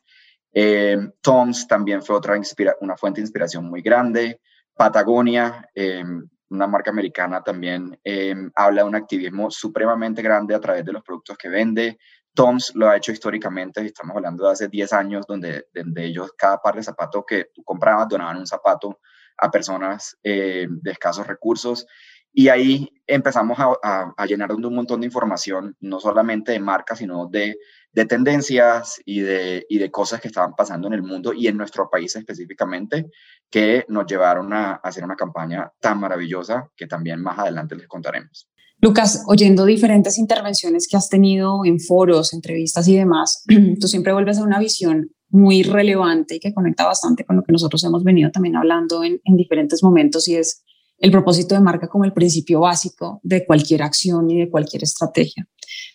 Eh, 0.53 0.97
Toms 1.21 1.67
también 1.67 2.01
fue 2.01 2.15
otra 2.15 2.35
una 2.81 2.97
fuente 2.97 3.21
de 3.21 3.25
inspiración 3.25 3.65
muy 3.65 3.81
grande. 3.81 4.41
Patagonia, 4.73 5.69
eh, 5.75 6.03
una 6.49 6.67
marca 6.67 6.91
americana, 6.91 7.41
también 7.41 7.97
eh, 8.03 8.35
habla 8.55 8.81
de 8.81 8.87
un 8.87 8.95
activismo 8.95 9.51
supremamente 9.51 10.21
grande 10.21 10.55
a 10.55 10.59
través 10.59 10.83
de 10.83 10.93
los 10.93 11.03
productos 11.03 11.37
que 11.37 11.49
vende. 11.49 11.99
Toms 12.33 12.73
lo 12.75 12.89
ha 12.89 12.97
hecho 12.97 13.11
históricamente, 13.11 13.85
estamos 13.85 14.15
hablando 14.15 14.45
de 14.45 14.51
hace 14.53 14.67
10 14.67 14.93
años, 14.93 15.25
donde, 15.27 15.67
donde 15.73 16.05
ellos 16.05 16.31
cada 16.37 16.57
par 16.57 16.75
de 16.75 16.83
zapatos 16.83 17.23
que 17.27 17.49
tú 17.53 17.63
comprabas 17.63 18.07
donaban 18.07 18.37
un 18.37 18.47
zapato 18.47 18.99
a 19.37 19.51
personas 19.51 20.17
de 20.23 20.69
escasos 20.85 21.27
recursos. 21.27 21.85
Y 22.33 22.47
ahí 22.47 22.89
empezamos 23.07 23.59
a, 23.59 24.13
a, 24.15 24.25
llenar 24.25 24.53
un 24.53 24.73
montón 24.73 25.01
de 25.01 25.07
información, 25.07 25.75
no 25.81 25.99
solamente 25.99 26.53
de 26.53 26.59
marcas, 26.59 26.99
sino 26.99 27.27
de, 27.27 27.57
de 27.91 28.05
tendencias 28.05 29.01
y 29.05 29.19
de, 29.19 29.65
y 29.67 29.79
de, 29.79 29.91
cosas 29.91 30.21
que 30.21 30.29
estaban 30.29 30.55
pasando 30.55 30.87
en 30.87 30.93
el 30.93 31.03
mundo 31.03 31.33
y 31.33 31.47
en 31.47 31.57
nuestro 31.57 31.89
país 31.89 32.15
específicamente, 32.15 33.09
que 33.49 33.85
nos 33.89 34.05
llevaron 34.05 34.53
a, 34.53 34.71
a 34.71 34.75
hacer 34.75 35.03
una 35.03 35.17
campaña 35.17 35.71
tan 35.81 35.99
maravillosa 35.99 36.69
que 36.75 36.87
también 36.87 37.21
más 37.21 37.37
adelante 37.37 37.75
les 37.75 37.87
contaremos. 37.87 38.47
Lucas, 38.79 39.23
oyendo 39.27 39.65
diferentes 39.65 40.17
intervenciones 40.17 40.87
que 40.89 40.97
has 40.97 41.07
tenido 41.07 41.65
en 41.65 41.79
foros, 41.79 42.33
entrevistas 42.33 42.87
y 42.87 42.97
demás, 42.97 43.43
tú 43.79 43.87
siempre 43.87 44.13
vuelves 44.13 44.39
a 44.39 44.43
una 44.43 44.57
visión 44.57 45.11
muy 45.29 45.63
relevante 45.63 46.35
y 46.35 46.39
que 46.39 46.53
conecta 46.53 46.85
bastante 46.85 47.23
con 47.23 47.35
lo 47.35 47.43
que 47.43 47.51
nosotros 47.51 47.83
hemos 47.83 48.03
venido 48.03 48.31
también 48.31 48.55
hablando 48.55 49.03
en, 49.03 49.21
en 49.23 49.35
diferentes 49.37 49.83
momentos 49.83 50.27
y 50.27 50.35
es 50.35 50.63
el 51.01 51.11
propósito 51.11 51.55
de 51.55 51.61
marca 51.61 51.87
como 51.87 52.05
el 52.05 52.13
principio 52.13 52.61
básico 52.61 53.19
de 53.23 53.43
cualquier 53.45 53.81
acción 53.81 54.29
y 54.29 54.39
de 54.39 54.49
cualquier 54.49 54.83
estrategia. 54.83 55.47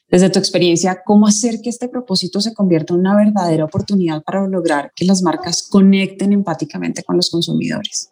Desde 0.09 0.31
tu 0.31 0.41
experiencia, 0.41 1.01
¿cómo 1.05 1.29
hacer 1.29 1.61
que 1.63 1.71
este 1.71 1.89
propósito 1.89 2.41
se 2.41 2.53
convierta 2.53 2.93
en 2.93 3.01
una 3.01 3.17
verdadera 3.17 3.65
oportunidad 3.65 4.23
para 4.23 4.47
lograr 4.47 4.93
que 4.95 5.05
las 5.05 5.23
marcas 5.23 5.67
conecten 5.71 6.33
empáticamente 6.33 7.05
con 7.05 7.17
los 7.17 7.31
consumidores? 7.31 8.11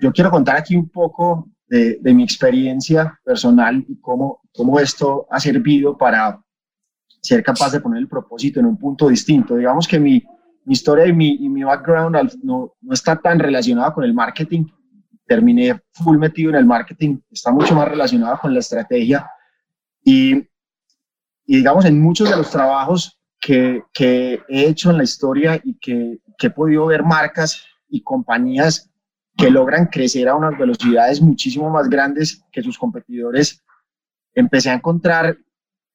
Yo 0.00 0.12
quiero 0.12 0.30
contar 0.30 0.56
aquí 0.56 0.74
un 0.74 0.88
poco 0.88 1.48
de, 1.68 1.98
mi 2.02 2.24
experiencia 2.24 3.18
personal 3.24 3.84
y 3.88 4.00
cómo, 4.00 4.40
cómo 4.52 4.78
esto 4.80 5.26
ha 5.30 5.38
servido 5.38 5.96
para 5.96 6.40
ser 7.22 7.42
capaz 7.42 7.72
de 7.72 7.80
poner 7.80 8.00
el 8.00 8.08
propósito 8.08 8.58
en 8.58 8.66
un 8.66 8.76
punto 8.76 9.08
distinto. 9.08 9.56
Digamos 9.56 9.86
que 9.86 10.00
mi, 10.00 10.22
historia 10.66 11.06
y 11.06 11.12
mi, 11.12 11.36
y 11.40 11.48
mi 11.48 11.62
background 11.62 12.16
no, 12.42 12.74
no 12.80 12.94
está 12.94 13.20
tan 13.20 13.38
relacionada 13.38 13.92
con 13.92 14.04
el 14.04 14.14
marketing, 14.14 14.64
terminé 15.26 15.80
full 15.92 16.18
metido 16.18 16.50
en 16.50 16.56
el 16.56 16.66
marketing, 16.66 17.18
está 17.30 17.50
mucho 17.50 17.74
más 17.74 17.88
relacionado 17.88 18.38
con 18.40 18.52
la 18.52 18.60
estrategia. 18.60 19.28
Y, 20.02 20.36
y 21.46 21.56
digamos 21.56 21.84
en 21.84 22.00
muchos 22.00 22.30
de 22.30 22.36
los 22.36 22.50
trabajos 22.50 23.18
que, 23.40 23.82
que, 23.92 24.42
he 24.48 24.66
hecho 24.68 24.90
en 24.90 24.98
la 24.98 25.04
historia 25.04 25.60
y 25.62 25.78
que, 25.78 26.18
que 26.38 26.46
he 26.46 26.50
podido 26.50 26.86
ver 26.86 27.02
marcas 27.02 27.64
y 27.88 28.02
compañías 28.02 28.90
que 29.36 29.50
logran 29.50 29.86
crecer 29.86 30.28
a 30.28 30.36
unas 30.36 30.56
velocidades 30.58 31.20
muchísimo 31.20 31.68
más 31.70 31.88
grandes 31.88 32.44
que 32.52 32.62
sus 32.62 32.78
competidores, 32.78 33.62
empecé 34.34 34.70
a 34.70 34.74
encontrar 34.74 35.38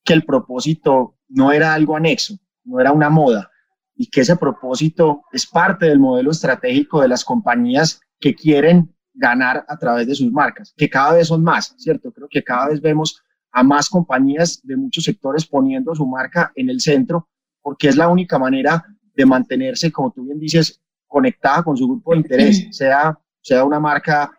que 0.03 0.13
el 0.13 0.25
propósito 0.25 1.15
no 1.27 1.51
era 1.51 1.73
algo 1.73 1.95
anexo, 1.95 2.37
no 2.63 2.79
era 2.79 2.91
una 2.91 3.09
moda, 3.09 3.49
y 3.95 4.07
que 4.07 4.21
ese 4.21 4.35
propósito 4.35 5.23
es 5.31 5.45
parte 5.45 5.85
del 5.85 5.99
modelo 5.99 6.31
estratégico 6.31 7.01
de 7.01 7.07
las 7.07 7.23
compañías 7.23 8.01
que 8.19 8.35
quieren 8.35 8.95
ganar 9.19 9.65
a 9.67 9.77
través 9.77 10.07
de 10.07 10.15
sus 10.15 10.31
marcas, 10.31 10.73
que 10.77 10.89
cada 10.89 11.13
vez 11.13 11.27
son 11.27 11.43
más, 11.43 11.75
¿cierto? 11.77 12.11
Creo 12.11 12.29
que 12.29 12.41
cada 12.41 12.69
vez 12.69 12.79
vemos 12.79 13.21
a 13.51 13.63
más 13.63 13.89
compañías 13.89 14.61
de 14.63 14.77
muchos 14.77 15.03
sectores 15.03 15.45
poniendo 15.45 15.93
su 15.93 16.07
marca 16.07 16.51
en 16.55 16.69
el 16.69 16.79
centro, 16.79 17.27
porque 17.61 17.89
es 17.89 17.97
la 17.97 18.07
única 18.07 18.39
manera 18.39 18.85
de 19.13 19.25
mantenerse, 19.25 19.91
como 19.91 20.11
tú 20.11 20.23
bien 20.23 20.39
dices, 20.39 20.81
conectada 21.05 21.63
con 21.63 21.75
su 21.75 21.85
grupo 21.85 22.13
de 22.13 22.19
interés, 22.19 22.67
sea, 22.71 23.19
sea 23.41 23.65
una 23.65 23.79
marca 23.79 24.31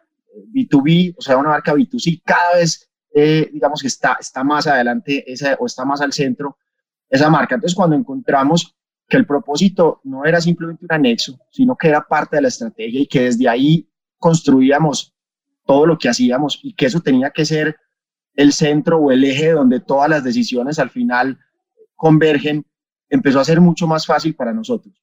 B2B 0.55 1.15
o 1.19 1.21
sea 1.21 1.37
una 1.37 1.51
marca 1.51 1.75
B2C, 1.75 2.23
cada 2.25 2.57
vez, 2.57 2.89
eh, 3.15 3.51
digamos 3.53 3.83
que 3.83 3.89
está, 3.89 4.17
está 4.19 4.43
más 4.43 4.67
adelante 4.67 5.31
esa, 5.31 5.57
o 5.61 5.67
está 5.67 5.85
más 5.85 6.01
al 6.01 6.13
centro 6.13 6.57
esa 7.11 7.29
marca. 7.29 7.57
Entonces, 7.57 7.77
cuando 7.77 7.97
encontramos 7.97 8.75
que 9.09 9.17
el 9.17 9.27
propósito 9.27 10.01
no 10.05 10.25
era 10.25 10.41
simplemente 10.41 10.85
un 10.85 10.93
anexo, 10.95 11.39
sino 11.51 11.77
que 11.77 11.89
era 11.89 12.01
parte 12.01 12.37
de 12.37 12.43
la 12.43 12.49
estrategia 12.49 13.01
y 13.01 13.07
que 13.07 13.23
desde 13.23 13.49
ahí 13.49 13.90
construíamos 14.21 15.17
todo 15.67 15.87
lo 15.87 15.99
que 15.99 16.09
hacíamos 16.09 16.61
y 16.63 16.75
que 16.75 16.87
eso 16.87 17.01
tenía 17.01 17.31
que 17.31 17.45
ser 17.45 17.77
el 18.35 18.53
centro 18.53 18.99
o 18.99 19.11
el 19.11 19.25
eje 19.25 19.51
donde 19.51 19.81
todas 19.81 20.09
las 20.09 20.23
decisiones 20.23 20.79
al 20.79 20.91
final 20.91 21.39
convergen, 21.97 22.65
empezó 23.09 23.41
a 23.41 23.45
ser 23.45 23.61
mucho 23.61 23.87
más 23.87 24.07
fácil 24.07 24.35
para 24.35 24.53
nosotros. 24.53 24.95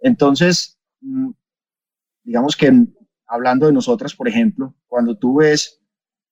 Entonces, 0.00 0.78
mm, 1.00 1.30
digamos 2.24 2.56
que 2.56 2.72
hablando 3.26 3.66
de 3.66 3.72
nosotras, 3.72 4.14
por 4.14 4.28
ejemplo, 4.28 4.74
cuando 4.86 5.16
tú 5.16 5.36
ves 5.36 5.80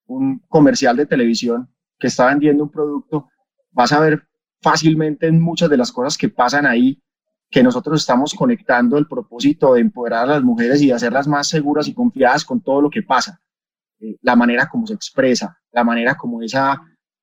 un 0.06 0.40
comercial 0.48 0.96
de 0.96 1.06
televisión 1.06 1.72
que 1.98 2.06
está 2.06 2.26
vendiendo 2.26 2.64
un 2.64 2.70
producto, 2.70 3.28
vas 3.70 3.92
a 3.92 4.00
ver 4.00 4.26
fácilmente 4.60 5.26
en 5.26 5.40
muchas 5.40 5.68
de 5.70 5.76
las 5.76 5.92
cosas 5.92 6.16
que 6.16 6.28
pasan 6.28 6.66
ahí 6.66 7.02
que 7.50 7.62
nosotros 7.62 8.00
estamos 8.00 8.34
conectando 8.34 8.98
el 8.98 9.06
propósito 9.06 9.74
de 9.74 9.80
empoderar 9.80 10.24
a 10.24 10.34
las 10.34 10.42
mujeres 10.42 10.82
y 10.82 10.88
de 10.88 10.94
hacerlas 10.94 11.26
más 11.26 11.48
seguras 11.48 11.88
y 11.88 11.94
confiadas 11.94 12.44
con 12.44 12.60
todo 12.60 12.82
lo 12.82 12.90
que 12.90 13.02
pasa. 13.02 13.40
Eh, 14.00 14.16
la 14.22 14.36
manera 14.36 14.68
como 14.68 14.86
se 14.86 14.94
expresa, 14.94 15.58
la 15.72 15.84
manera 15.84 16.14
como 16.14 16.42
esa, 16.42 16.80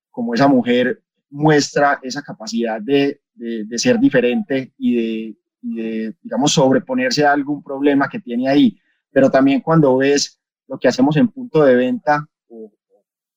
como 0.09 0.33
esa 0.33 0.47
mujer 0.47 1.01
muestra 1.29 1.99
esa 2.01 2.21
capacidad 2.21 2.81
de, 2.81 3.21
de, 3.33 3.77
ser 3.77 3.99
diferente 3.99 4.73
y 4.77 5.35
de, 5.61 6.15
digamos, 6.21 6.53
sobreponerse 6.53 7.25
a 7.25 7.33
algún 7.33 7.61
problema 7.61 8.07
que 8.09 8.19
tiene 8.19 8.47
ahí. 8.47 8.79
Pero 9.11 9.29
también 9.29 9.61
cuando 9.61 9.97
ves 9.97 10.39
lo 10.67 10.77
que 10.77 10.87
hacemos 10.87 11.17
en 11.17 11.27
punto 11.27 11.63
de 11.63 11.75
venta 11.75 12.27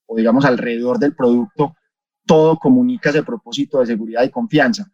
o 0.08 0.16
digamos, 0.16 0.44
alrededor 0.46 0.98
del 0.98 1.14
producto, 1.14 1.76
todo 2.26 2.56
comunica 2.56 3.10
ese 3.10 3.22
propósito 3.22 3.80
de 3.80 3.86
seguridad 3.86 4.24
y 4.24 4.30
confianza. 4.30 4.90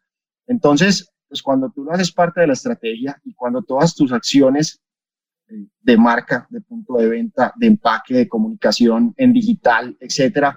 Entonces, 0.47 1.09
pues 1.35 1.43
cuando 1.43 1.69
tú 1.69 1.83
lo 1.83 1.91
haces 1.91 2.13
parte 2.13 2.43
de 2.43 2.47
la 2.47 2.53
estrategia 2.53 3.21
y 3.25 3.35
cuando 3.35 3.61
todas 3.61 3.93
tus 3.93 4.13
acciones 4.13 4.81
eh, 5.49 5.67
de 5.81 5.97
marca, 5.97 6.47
de 6.49 6.61
punto 6.61 6.95
de 6.95 7.09
venta, 7.09 7.53
de 7.57 7.67
empaque, 7.67 8.15
de 8.15 8.29
comunicación 8.29 9.13
en 9.17 9.33
digital, 9.33 9.97
etcétera, 9.99 10.57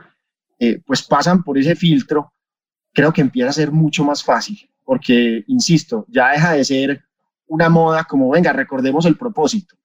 eh, 0.59 0.79
pues 0.85 1.01
pasan 1.01 1.41
por 1.41 1.57
ese 1.57 1.75
filtro, 1.75 2.31
creo 2.93 3.11
que 3.11 3.21
empieza 3.21 3.49
a 3.49 3.53
ser 3.53 3.71
mucho 3.71 4.03
más 4.03 4.23
fácil, 4.23 4.69
porque, 4.83 5.43
insisto, 5.47 6.05
ya 6.09 6.29
deja 6.29 6.53
de 6.53 6.63
ser 6.63 7.03
una 7.47 7.69
moda 7.69 8.03
como, 8.03 8.29
venga, 8.29 8.53
recordemos 8.53 9.07
el 9.07 9.17
propósito, 9.17 9.75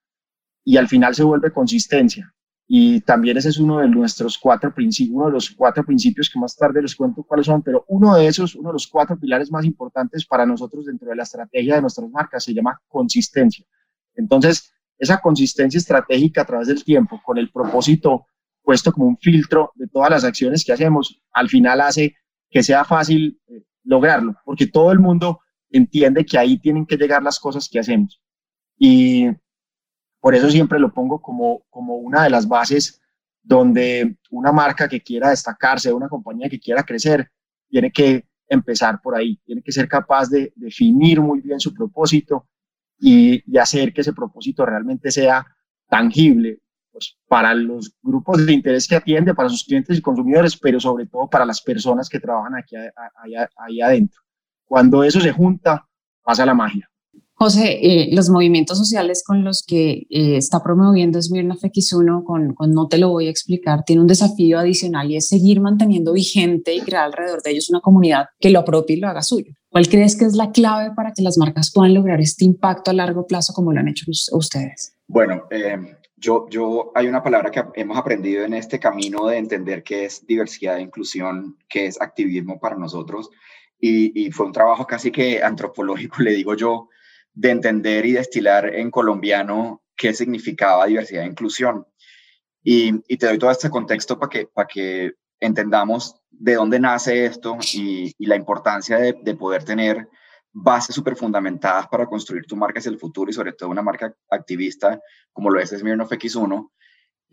y 0.63 0.77
al 0.77 0.89
final 0.89 1.15
se 1.15 1.23
vuelve 1.23 1.53
consistencia. 1.53 2.35
Y 2.75 3.03
también 3.03 3.37
ese 3.37 3.51
es 3.51 3.59
uno 3.59 3.81
de 3.81 3.89
nuestros 3.89 4.39
cuatro 4.39 4.73
principios, 4.75 5.15
uno 5.15 5.27
de 5.27 5.33
los 5.33 5.51
cuatro 5.51 5.85
principios 5.85 6.31
que 6.31 6.39
más 6.39 6.57
tarde 6.57 6.81
les 6.81 6.97
cuento 6.97 7.23
cuáles 7.23 7.45
son, 7.45 7.61
pero 7.61 7.85
uno 7.89 8.17
de 8.17 8.27
esos, 8.27 8.55
uno 8.55 8.71
de 8.71 8.73
los 8.73 8.87
cuatro 8.87 9.15
pilares 9.21 9.51
más 9.51 9.67
importantes 9.67 10.25
para 10.25 10.47
nosotros 10.47 10.87
dentro 10.87 11.11
de 11.11 11.17
la 11.17 11.25
estrategia 11.25 11.75
de 11.75 11.83
nuestras 11.83 12.09
marcas 12.09 12.45
se 12.45 12.55
llama 12.55 12.81
consistencia. 12.89 13.67
Entonces, 14.15 14.73
esa 14.97 15.21
consistencia 15.21 15.77
estratégica 15.77 16.41
a 16.41 16.45
través 16.47 16.69
del 16.69 16.83
tiempo, 16.83 17.21
con 17.23 17.37
el 17.37 17.51
propósito 17.51 18.25
puesto 18.63 18.91
como 18.91 19.05
un 19.05 19.19
filtro 19.19 19.73
de 19.75 19.89
todas 19.89 20.09
las 20.09 20.25
acciones 20.25 20.65
que 20.65 20.73
hacemos, 20.73 21.21
al 21.31 21.51
final 21.51 21.79
hace 21.83 22.17
que 22.49 22.63
sea 22.63 22.87
fácil 22.87 23.39
eh, 23.49 23.65
lograrlo, 23.85 24.35
porque 24.47 24.67
todo 24.67 24.93
el 24.93 24.99
mundo 24.99 25.41
entiende 25.69 26.25
que 26.25 26.39
ahí 26.39 26.59
tienen 26.59 26.87
que 26.87 26.97
llegar 26.97 27.23
las 27.23 27.39
cosas 27.39 27.69
que 27.69 27.81
hacemos. 27.81 28.23
Y 28.79 29.27
por 30.23 30.37
eso 30.37 30.49
siempre 30.49 30.79
lo 30.79 30.95
pongo 30.95 31.21
como, 31.21 31.65
como 31.69 31.97
una 31.97 32.23
de 32.23 32.31
las 32.31 32.47
bases 32.47 33.03
donde 33.43 34.17
una 34.31 34.53
marca 34.53 34.89
que 34.89 35.01
quiera 35.01 35.31
destacarse, 35.31 35.93
una 35.93 36.09
compañía 36.09 36.49
que 36.49 36.61
quiera 36.61 36.85
crecer, 36.85 37.29
tiene 37.69 37.91
que 37.91 38.25
empezar 38.47 39.03
por 39.03 39.17
ahí, 39.17 39.37
tiene 39.45 39.63
que 39.63 39.73
ser 39.73 39.89
capaz 39.89 40.29
de 40.29 40.53
definir 40.55 41.21
muy 41.21 41.41
bien 41.41 41.59
su 41.59 41.75
propósito 41.75 42.47
y, 43.01 43.43
hacer 43.59 43.93
que 43.93 44.03
ese 44.03 44.13
propósito 44.13 44.65
realmente 44.65 45.11
sea 45.11 45.45
tangible 45.89 46.61
pues, 46.93 47.19
para 47.27 47.53
los 47.53 47.93
grupos 48.01 48.47
de 48.47 48.53
interés 48.53 48.87
que 48.87 48.95
atiende, 48.95 49.35
para 49.35 49.49
sus 49.49 49.65
clientes 49.65 49.99
y 49.99 50.03
consumidores, 50.03 50.57
pero 50.57 50.79
sobre 50.79 51.07
todo 51.07 51.29
para 51.29 51.45
las 51.45 51.61
personas 51.61 52.09
que 52.09 52.21
trabajan 52.21 52.55
aquí 52.55 52.77
ahí 53.57 53.81
adentro. 53.81 54.21
Cuando 54.67 55.03
eso 55.03 55.21
se 55.21 55.33
junta, 55.33 55.89
pasa 56.23 56.47
la 56.47 56.55
magia. 56.55 56.92
José, 57.43 57.81
eh, 57.83 58.09
los 58.13 58.31
movimientos 58.31 58.79
sociales 58.79 59.25
con 59.27 59.43
los 59.43 59.65
que 59.67 60.07
eh, 60.11 60.37
está 60.37 60.63
promoviendo 60.63 61.21
Smirnoff 61.21 61.65
X1, 61.65 62.23
con, 62.23 62.55
con 62.55 62.73
No 62.73 62.87
Te 62.87 62.99
Lo 62.99 63.09
Voy 63.09 63.27
a 63.27 63.31
Explicar, 63.31 63.83
tiene 63.85 64.01
un 64.01 64.07
desafío 64.07 64.61
adicional 64.61 65.11
y 65.11 65.17
es 65.17 65.27
seguir 65.27 65.61
manteniendo 65.61 66.13
vigente 66.13 66.73
y 66.73 66.81
crear 66.83 67.07
alrededor 67.07 67.43
de 67.43 67.51
ellos 67.51 67.69
una 67.69 67.81
comunidad 67.81 68.27
que 68.39 68.51
lo 68.51 68.61
apropie 68.61 68.95
y 68.95 69.01
lo 69.01 69.09
haga 69.09 69.23
suyo. 69.23 69.55
¿Cuál 69.71 69.89
crees 69.89 70.15
que 70.15 70.25
es 70.25 70.35
la 70.35 70.53
clave 70.53 70.93
para 70.95 71.11
que 71.11 71.23
las 71.23 71.37
marcas 71.37 71.73
puedan 71.73 71.95
lograr 71.95 72.21
este 72.21 72.45
impacto 72.45 72.93
a 72.93 72.95
largo 72.95 73.27
plazo 73.27 73.53
como 73.53 73.73
lo 73.73 73.81
han 73.81 73.89
hecho 73.89 74.07
ustedes? 74.31 74.95
Bueno, 75.09 75.43
eh, 75.51 75.97
yo, 76.15 76.47
yo, 76.49 76.93
hay 76.95 77.09
una 77.09 77.25
palabra 77.25 77.51
que 77.51 77.65
hemos 77.75 77.99
aprendido 77.99 78.45
en 78.45 78.55
este 78.55 78.79
camino 78.79 79.27
de 79.27 79.39
entender 79.39 79.83
qué 79.83 80.05
es 80.05 80.25
diversidad 80.25 80.79
e 80.79 80.83
inclusión, 80.83 81.57
qué 81.69 81.87
es 81.87 82.01
activismo 82.01 82.61
para 82.61 82.77
nosotros. 82.77 83.31
Y, 83.81 84.27
y 84.27 84.31
fue 84.31 84.47
un 84.47 84.53
trabajo 84.53 84.87
casi 84.87 85.11
que 85.11 85.43
antropológico, 85.43 86.19
le 86.23 86.35
digo 86.35 86.55
yo, 86.55 86.89
de 87.35 87.51
entender 87.51 88.07
y 88.07 88.13
destilar 88.13 88.75
en 88.75 88.91
colombiano 88.91 89.83
qué 89.97 90.13
significaba 90.13 90.87
diversidad 90.87 91.25
e 91.25 91.29
inclusión. 91.29 91.87
Y, 92.63 93.17
te 93.17 93.27
doy 93.27 93.39
todo 93.39 93.51
este 93.51 93.71
contexto 93.71 94.19
para 94.19 94.31
que, 94.31 94.47
para 94.47 94.69
que 94.69 95.13
entendamos 95.41 96.17
de 96.31 96.55
dónde 96.55 96.79
nace 96.79 97.25
esto 97.25 97.59
y, 97.75 98.15
la 98.19 98.37
importancia 98.37 98.99
de, 98.99 99.15
de, 99.23 99.35
poder 99.35 99.65
tener 99.65 100.09
bases 100.53 100.95
súper 100.95 101.17
fundamentadas 101.17 101.89
para 101.89 102.07
construir 102.07 102.45
tu 102.47 102.57
marca 102.57 102.79
hacia 102.79 102.91
el 102.91 102.99
futuro 102.99 103.31
y 103.31 103.35
sobre 103.35 103.55
todo 103.55 103.71
una 103.71 103.83
marca 103.83 104.15
activista 104.31 105.01
como 105.33 105.51
lo 105.51 105.61
es 105.61 105.71
Smirnoff 105.71 106.13
X1, 106.13 106.71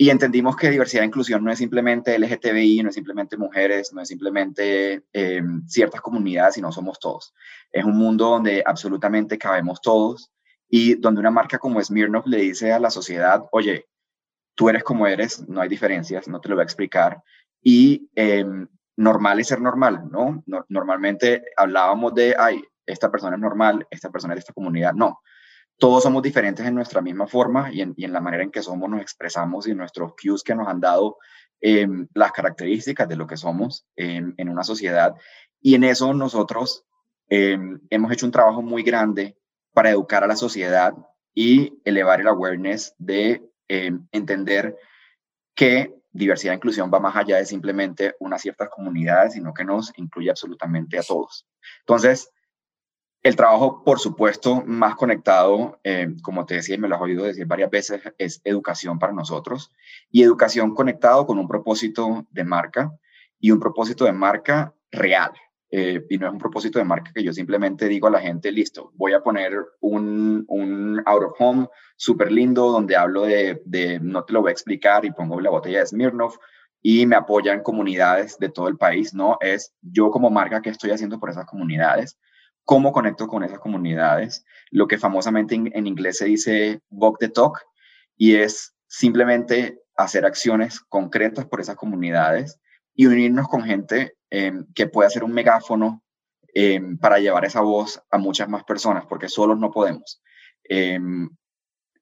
y 0.02 0.10
entendimos 0.12 0.56
que 0.56 0.70
diversidad 0.70 1.04
e 1.04 1.08
inclusión 1.08 1.44
no 1.44 1.52
es 1.52 1.58
simplemente 1.58 2.18
LGTBI, 2.18 2.84
no 2.84 2.88
es 2.88 2.96
simplemente 2.96 3.36
mujeres, 3.36 3.92
no 3.92 4.02
es 4.02 4.08
simplemente 4.08 5.04
eh, 5.12 5.44
ciertas 5.68 6.00
comunidades, 6.00 6.56
sino 6.56 6.72
somos 6.72 7.02
todos. 7.02 7.34
Es 7.70 7.84
un 7.84 7.98
mundo 7.98 8.30
donde 8.30 8.64
absolutamente 8.66 9.38
cabemos 9.38 9.82
todos 9.82 10.32
y 10.70 10.96
donde 10.96 11.20
una 11.20 11.32
marca 11.32 11.60
como 11.60 11.84
Smirnoff 11.84 12.28
le 12.28 12.38
dice 12.38 12.72
a 12.72 12.80
la 12.80 12.90
sociedad, 12.90 13.44
oye, 13.52 13.88
tú 14.56 14.70
eres 14.70 14.86
como 14.86 15.06
eres, 15.06 15.46
no 15.50 15.60
hay 15.60 15.68
diferencias, 15.68 16.30
no 16.30 16.40
te 16.40 16.48
lo 16.48 16.56
voy 16.56 16.62
a 16.62 16.64
explicar. 16.64 17.22
Y 17.62 18.10
eh, 18.16 18.46
normal 18.96 19.42
es 19.42 19.48
ser 19.48 19.60
normal, 19.60 20.10
¿no? 20.10 20.46
Normalmente 20.70 21.44
hablábamos 21.58 22.16
de, 22.16 22.38
ay, 22.40 22.64
esta 22.86 23.12
persona 23.12 23.36
es 23.36 23.42
normal, 23.42 23.86
esta 23.92 24.10
persona 24.10 24.34
es 24.34 24.38
de 24.38 24.40
esta 24.40 24.54
comunidad. 24.54 24.94
No, 24.94 25.20
todos 25.80 26.04
somos 26.04 26.22
diferentes 26.22 26.65
en 26.65 26.76
nuestra 26.76 27.02
misma 27.02 27.26
forma 27.26 27.72
y 27.72 27.82
en, 27.82 28.13
la 28.13 28.22
manera 28.22 28.44
en 28.44 28.52
que 28.52 28.62
somos, 28.62 28.89
nos 28.89 29.02
expresamos 29.02 29.68
y 29.68 29.74
nuestros 29.74 30.13
cues 30.22 30.44
que 30.44 30.54
nos 30.54 30.68
han 30.68 30.80
dado 30.80 31.18
em, 31.62 32.08
las 32.13 32.32
características 32.32 33.08
de 33.08 33.15
lo 33.15 33.26
que 33.26 33.38
somos 33.38 33.88
en 33.96 34.50
una 34.50 34.63
sociedad. 34.63 35.15
Y 35.62 35.76
en 35.76 35.84
eso 35.84 36.13
nosotros 36.13 36.86
em, 37.30 37.80
hemos 37.89 38.12
hecho 38.12 38.26
un 38.26 38.32
trabajo 38.32 38.62
muy 38.62 38.84
grande 38.84 39.38
para 39.74 39.92
educar 39.92 40.24
a 40.24 40.28
la 40.28 40.36
sociedad 40.36 40.94
y 41.34 41.80
elevar 41.86 42.22
el 42.22 42.28
awareness 42.28 42.96
de 42.98 43.50
em, 43.68 44.08
entender 44.12 44.78
que 45.56 45.96
diversidad 46.12 46.54
e 46.54 46.58
inclusión 46.58 46.89
va 46.92 47.00
más 47.00 47.15
allá 47.15 47.38
de 47.38 47.46
simplemente 47.46 48.15
unas 48.20 48.42
ciertas 48.42 48.70
comunidades, 48.70 49.34
sino 49.34 49.54
que 49.54 49.63
nos 49.63 49.92
incluye 49.98 50.30
absolutamente 50.30 50.98
a 50.98 51.04
todos. 51.04 51.46
Entonces, 51.82 52.32
el 53.30 53.36
trabajo, 53.36 53.84
por 53.84 54.00
supuesto, 54.00 54.63
más 54.65 54.96
conectado, 54.96 55.80
eh, 55.84 56.08
como 56.24 56.48
te 56.48 56.56
decía 56.56 56.76
y 56.76 56.78
me 56.80 56.88
lo 56.88 56.96
has 56.96 57.02
oído 57.02 57.24
decir 57.24 57.46
varias 57.46 57.70
veces, 57.70 58.02
es 58.18 58.42
educación 58.44 58.98
para 58.98 59.13
nosotros. 59.13 59.72
Y 60.12 60.24
educación 60.24 60.74
conectado 60.74 61.28
con 61.28 61.38
un 61.38 61.48
propósito 61.48 62.26
de 62.32 62.44
marca 62.44 62.92
y 63.39 63.52
un 63.52 63.60
propósito 63.60 64.06
de 64.06 64.13
marca 64.13 64.74
real. 64.92 65.32
Eh, 65.72 66.04
y 66.10 66.18
no 66.18 66.26
es 66.26 66.34
un 66.34 66.39
propósito 66.39 66.80
de 66.80 66.86
marca 66.86 67.12
que 67.13 67.24
yo 67.24 67.32
simplemente 67.32 67.88
digo 67.88 68.08
a 68.08 68.12
la 68.12 68.20
gente, 68.20 68.52
listo, 68.52 68.92
voy 68.96 69.13
a 69.13 69.22
poner 69.22 69.54
un, 69.80 70.44
un 70.48 71.00
out 71.06 71.24
of 71.24 71.34
home 71.38 71.68
súper 71.96 72.32
lindo 72.32 72.72
donde 72.72 72.96
hablo 72.96 73.22
de, 73.22 74.00
no 74.02 74.24
te 74.24 74.34
lo 74.34 74.42
voy 74.42 74.50
a 74.50 74.54
explicar 74.54 75.06
y 75.06 75.12
pongo 75.12 75.39
la 75.39 75.52
botella 75.52 75.82
de 75.82 75.86
Smirnoff 75.86 76.38
y 76.82 77.06
me 77.06 77.15
apoyan 77.15 77.62
comunidades 77.62 78.39
de 78.39 78.50
todo 78.50 78.68
el 78.70 78.78
país, 78.78 79.13
no, 79.13 79.38
es 79.42 79.76
yo 79.82 80.10
como 80.10 80.32
marca 80.32 80.62
que 80.63 80.72
estoy 80.72 80.89
haciendo 80.89 81.20
por 81.20 81.30
esas 81.30 81.46
comunidades 81.46 82.18
cómo 82.69 82.91
conecto 82.91 83.27
con 83.27 83.43
esas 83.43 83.58
comunidades, 83.58 84.45
lo 84.69 84.88
que 84.88 84.99
famosamente 84.99 85.55
en, 85.55 85.88
inglés 85.88 86.19
se 86.19 86.25
dice 86.25 86.82
walk 86.91 87.17
the 87.17 87.29
talk, 87.29 87.65
y 88.15 88.36
es 88.36 88.75
simplemente 88.86 89.79
hacer 89.97 90.23
acciones 90.23 90.79
concretas 90.79 91.47
por 91.47 91.62
esas 91.62 91.77
comunidades 91.77 92.60
y 92.93 93.08
unirnos 93.08 93.47
con 93.47 93.63
gente 93.63 94.17
em, 94.29 94.67
que 94.75 94.86
pueda 94.86 95.10
ser 95.10 95.23
un 95.23 95.32
megáfono 95.32 96.03
em, 96.53 96.95
para 96.99 97.17
llevar 97.17 97.43
esa 97.43 97.62
voz 97.62 98.03
a 98.12 98.19
muchas 98.19 98.47
más 98.47 98.63
personas, 98.65 99.03
porque 99.08 99.29
solos 99.29 99.58
no 99.58 99.71
podemos. 99.71 100.21
Em, 100.63 101.27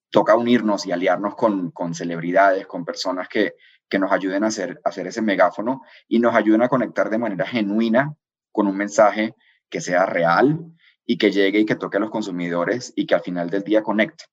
toca 0.10 0.36
unirnos 0.36 0.86
y 0.86 0.92
aliarnos 0.92 1.36
con, 1.36 1.72
celebridades, 1.94 2.68
con 2.68 2.84
personas 2.84 3.30
que, 3.30 3.54
que 3.88 4.00
nos 4.00 4.12
ayuden 4.12 4.44
a 4.44 4.48
hacer, 4.48 4.82
a 4.84 4.90
hacer 4.90 5.08
ese 5.08 5.22
megáfono 5.22 5.84
y 6.10 6.20
nos 6.20 6.36
ayuden 6.36 6.64
a 6.64 6.68
conectar 6.68 7.10
de 7.10 7.20
manera 7.20 7.48
genuina 7.48 8.14
con 8.52 8.68
un 8.68 8.76
mensaje 8.76 9.34
que 9.70 9.82
sea 9.82 10.06
real 10.06 10.60
y 11.06 11.18
que 11.18 11.32
llegue 11.32 11.60
y 11.60 11.66
que 11.66 11.76
toque 11.76 11.98
a 11.98 12.00
los 12.00 12.10
consumidores 12.10 12.94
y 12.96 13.06
que 13.06 13.16
al 13.16 13.22
final 13.22 13.50
del 13.50 13.64
día 13.64 13.82
conecte. 13.82 14.26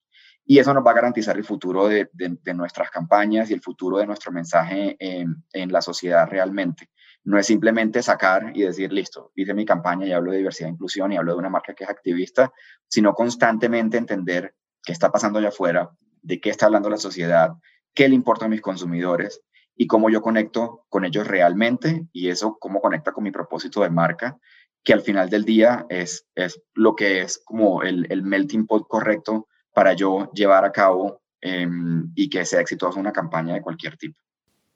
Y 0.47 0.59
eso 0.59 0.75
nos 0.75 0.85
va 0.85 0.91
a 0.91 0.95
garantizar 0.95 1.37
el 1.37 1.45
futuro 1.45 1.89
de, 1.89 2.11
nuestras 2.55 2.91
campañas 2.91 3.51
y 3.51 3.55
el 3.55 3.63
futuro 3.63 3.99
de 3.99 4.07
nuestro 4.07 4.31
mensaje 4.31 4.97
en, 4.99 5.43
en, 5.53 5.73
la 5.73 5.81
sociedad 5.81 6.29
realmente. 6.29 6.91
No 7.23 7.39
es 7.39 7.47
simplemente 7.47 8.03
sacar 8.03 8.53
y 8.55 8.63
decir, 8.63 8.93
listo, 8.93 9.33
hice 9.35 9.55
mi 9.55 9.65
campaña 9.65 10.07
y 10.07 10.13
hablo 10.13 10.33
de 10.33 10.39
diversidad 10.39 10.69
e 10.69 10.73
inclusión 10.73 11.13
y 11.13 11.17
hablo 11.17 11.33
de 11.33 11.39
una 11.39 11.49
marca 11.49 11.75
que 11.75 11.85
es 11.85 11.91
activista, 11.91 12.53
sino 12.89 13.15
constantemente 13.15 13.97
entender 13.97 14.55
qué 14.83 14.93
está 14.93 15.11
pasando 15.11 15.39
allá 15.39 15.49
afuera, 15.49 15.91
de 16.21 16.41
qué 16.41 16.51
está 16.51 16.67
hablando 16.67 16.91
la 16.91 16.99
sociedad, 16.99 17.55
qué 17.95 18.09
le 18.09 18.15
importa 18.15 18.45
a 18.45 18.49
mis 18.49 18.61
consumidores 18.61 19.41
y 19.77 19.87
cómo 19.87 20.11
yo 20.11 20.21
conecto 20.21 20.85
con 20.89 21.05
ellos 21.05 21.27
realmente 21.27 22.07
y 22.13 22.29
eso 22.29 22.59
cómo 22.61 22.81
conecta 22.81 23.13
con 23.13 23.25
mi 23.25 23.31
propósito 23.31 23.81
de 23.83 23.91
marca, 23.91 24.39
que 24.85 24.93
al 24.93 25.01
final 25.01 25.31
del 25.31 25.45
día 25.45 25.87
es, 25.89 26.27
es 26.35 26.61
lo 26.75 26.95
que 26.95 27.23
es 27.23 27.41
como 27.45 27.83
el, 27.83 28.07
el 28.11 28.23
melting 28.23 28.67
pot 28.67 28.87
correcto 28.87 29.49
para 29.75 29.95
yo 29.95 30.31
llevar 30.33 30.65
a 30.65 30.73
cabo 30.73 31.23
em, 31.41 32.13
y 32.15 32.29
que 32.29 32.45
sea 32.45 32.61
exitosa 32.61 33.01
una 33.01 33.13
campaña 33.13 33.55
de 33.55 33.63
cualquier 33.63 33.97
tipo. 33.97 34.17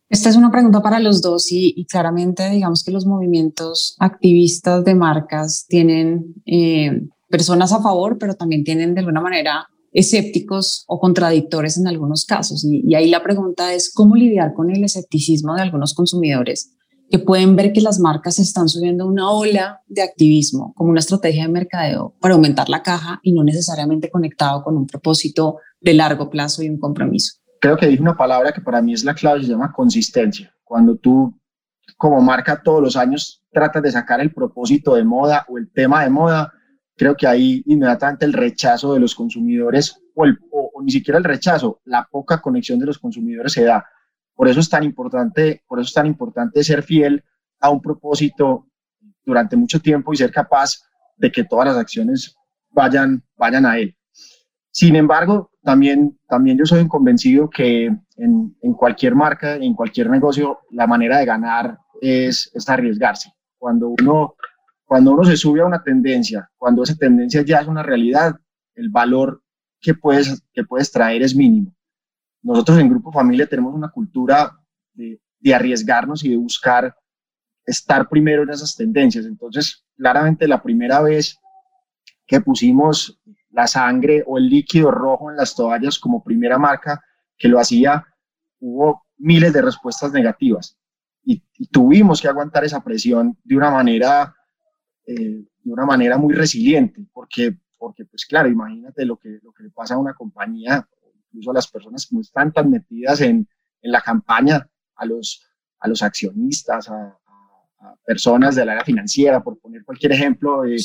Esta 0.08 0.30
es 0.30 0.36
una 0.36 0.50
pregunta 0.50 0.80
para 0.80 0.98
los 1.00 1.20
dos 1.20 1.48
y, 1.50 1.84
claramente 1.84 2.48
digamos 2.48 2.82
que 2.82 2.90
los 2.90 3.04
movimientos 3.04 3.94
activistas 3.98 4.82
de 4.82 4.94
marcas 4.94 5.66
tienen 5.68 6.34
eh, 6.46 7.02
personas 7.28 7.72
a 7.72 7.82
favor, 7.82 8.16
pero 8.18 8.34
también 8.34 8.64
tienen 8.64 8.94
de 8.94 9.00
alguna 9.00 9.20
manera 9.20 9.68
escépticos 9.92 10.84
o 10.86 10.98
contradictores 10.98 11.76
en 11.76 11.86
algunos 11.86 12.24
casos. 12.24 12.64
Y, 12.64 12.94
ahí 12.94 13.10
la 13.10 13.22
pregunta 13.22 13.74
es 13.74 13.92
cómo 13.92 14.16
lidiar 14.16 14.54
con 14.54 14.70
el 14.70 14.82
escepticismo 14.82 15.54
de 15.54 15.62
algunos 15.62 15.92
consumidores 15.92 16.77
que 17.10 17.18
pueden 17.18 17.56
ver 17.56 17.72
que 17.72 17.80
las 17.80 17.98
marcas 17.98 18.38
están 18.38 18.68
subiendo 18.68 19.06
una 19.06 19.30
ola 19.30 19.82
de 19.86 20.02
activismo 20.02 20.74
como 20.74 20.90
una 20.90 21.00
estrategia 21.00 21.44
de 21.44 21.52
mercadeo 21.52 22.14
para 22.20 22.34
aumentar 22.34 22.68
la 22.68 22.82
caja 22.82 23.20
y 23.22 23.32
no 23.32 23.42
necesariamente 23.44 24.10
conectado 24.10 24.62
con 24.62 24.76
un 24.76 24.86
propósito 24.86 25.56
de 25.80 25.94
largo 25.94 26.28
plazo 26.28 26.62
y 26.62 26.68
un 26.68 26.78
compromiso. 26.78 27.38
Creo 27.60 27.76
que 27.76 27.86
dije 27.86 28.02
una 28.02 28.16
palabra 28.16 28.52
que 28.52 28.60
para 28.60 28.82
mí 28.82 28.92
es 28.92 29.04
la 29.04 29.14
clave, 29.14 29.42
se 29.42 29.50
llama 29.50 29.72
consistencia. 29.72 30.54
Cuando 30.64 30.96
tú 30.96 31.34
como 31.96 32.20
marca 32.20 32.62
todos 32.62 32.82
los 32.82 32.96
años 32.96 33.42
tratas 33.50 33.82
de 33.82 33.90
sacar 33.90 34.20
el 34.20 34.32
propósito 34.32 34.94
de 34.94 35.04
moda 35.04 35.44
o 35.48 35.58
el 35.58 35.70
tema 35.72 36.04
de 36.04 36.10
moda, 36.10 36.52
creo 36.96 37.16
que 37.16 37.26
ahí 37.26 37.62
inmediatamente 37.66 38.26
el 38.26 38.32
rechazo 38.32 38.92
de 38.92 39.00
los 39.00 39.14
consumidores, 39.14 39.96
o, 40.14 40.24
o, 40.52 40.82
ni 40.82 40.92
siquiera 40.92 41.18
el 41.18 41.24
rechazo, 41.24 41.80
la 41.84 42.06
poca 42.10 42.40
conexión 42.40 42.78
de 42.78 42.86
los 42.86 42.98
consumidores 42.98 43.52
se 43.52 43.64
da. 43.64 43.84
Por 44.38 44.48
eso 44.48 44.60
es 44.60 44.68
tan 44.68 44.84
importante, 44.84 45.64
por 45.66 45.80
eso 45.80 45.88
es 45.88 45.94
tan 45.94 46.06
importante 46.06 46.62
ser 46.62 46.84
fiel 46.84 47.24
a 47.58 47.70
un 47.70 47.82
propósito 47.82 48.68
durante 49.24 49.56
mucho 49.56 49.80
tiempo 49.80 50.12
y 50.12 50.16
ser 50.16 50.30
capaz 50.30 50.76
de 51.16 51.32
que 51.32 51.42
todas 51.42 51.66
las 51.66 51.76
acciones 51.76 52.36
vayan, 52.70 53.20
vayan 53.36 53.66
a 53.66 53.78
él. 53.78 53.96
Sin 54.70 54.94
embargo, 54.94 55.50
también, 55.64 56.16
también 56.28 56.56
yo 56.56 56.66
soy 56.66 56.86
convencido 56.86 57.50
que 57.50 57.86
en, 57.86 58.56
en 58.62 58.74
cualquier 58.74 59.16
marca, 59.16 59.56
en 59.56 59.74
cualquier 59.74 60.08
negocio, 60.08 60.60
la 60.70 60.86
manera 60.86 61.18
de 61.18 61.24
ganar 61.24 61.76
es, 62.00 62.48
es 62.54 62.68
arriesgarse. 62.68 63.32
Cuando 63.58 63.88
uno 63.88 64.36
cuando 64.84 65.12
uno 65.12 65.24
se 65.24 65.36
sube 65.36 65.62
a 65.62 65.66
una 65.66 65.82
tendencia, 65.82 66.48
cuando 66.56 66.84
esa 66.84 66.96
tendencia 66.96 67.42
ya 67.42 67.58
es 67.58 67.66
una 67.66 67.82
realidad, 67.82 68.36
el 68.76 68.88
valor 68.88 69.42
que 69.80 69.94
puedes, 69.94 70.42
que 70.52 70.62
puedes 70.62 70.92
traer 70.92 71.22
es 71.22 71.34
mínimo. 71.34 71.74
Nosotros 72.48 72.78
en 72.78 72.88
Grupo 72.88 73.12
Familia 73.12 73.46
tenemos 73.46 73.74
una 73.74 73.90
cultura 73.90 74.58
de, 74.94 75.20
de 75.38 75.54
arriesgarnos 75.54 76.24
y 76.24 76.30
de 76.30 76.36
buscar 76.36 76.96
estar 77.64 78.08
primero 78.08 78.42
en 78.42 78.50
esas 78.50 78.74
tendencias. 78.74 79.26
Entonces, 79.26 79.84
claramente 79.96 80.48
la 80.48 80.62
primera 80.62 81.02
vez 81.02 81.38
que 82.26 82.40
pusimos 82.40 83.20
la 83.50 83.66
sangre 83.66 84.24
o 84.26 84.38
el 84.38 84.48
líquido 84.48 84.90
rojo 84.90 85.30
en 85.30 85.36
las 85.36 85.54
toallas 85.54 85.98
como 85.98 86.24
primera 86.24 86.58
marca 86.58 87.02
que 87.36 87.48
lo 87.48 87.58
hacía, 87.58 88.04
hubo 88.60 89.02
miles 89.16 89.52
de 89.52 89.62
respuestas 89.62 90.12
negativas 90.12 90.78
y, 91.22 91.42
y 91.54 91.66
tuvimos 91.68 92.20
que 92.20 92.28
aguantar 92.28 92.64
esa 92.64 92.82
presión 92.82 93.36
de 93.44 93.56
una 93.56 93.70
manera 93.70 94.34
eh, 95.06 95.44
de 95.64 95.72
una 95.72 95.86
manera 95.86 96.18
muy 96.18 96.34
resiliente, 96.34 97.06
porque, 97.12 97.56
porque 97.78 98.04
pues 98.04 98.26
claro, 98.26 98.48
imagínate 98.48 99.04
lo 99.04 99.16
que, 99.16 99.38
lo 99.42 99.52
que 99.52 99.62
le 99.64 99.70
pasa 99.70 99.94
a 99.94 99.98
una 99.98 100.14
compañía, 100.14 100.86
incluso 101.28 101.50
a 101.50 101.54
las 101.54 101.68
personas 101.68 102.06
que 102.06 102.14
no 102.14 102.20
están 102.20 102.52
tan 102.52 102.70
metidas 102.70 103.20
en, 103.20 103.48
en 103.82 103.92
la 103.92 104.00
campaña, 104.00 104.68
a 104.96 105.06
los, 105.06 105.46
a 105.78 105.88
los 105.88 106.02
accionistas, 106.02 106.88
a, 106.88 107.16
personas 108.04 108.56
del 108.56 108.68
área 108.68 108.84
financiera, 108.84 109.40
por 109.40 109.58
poner 109.60 109.84
cualquier 109.84 110.10
ejemplo, 110.12 110.62
de 110.62 110.76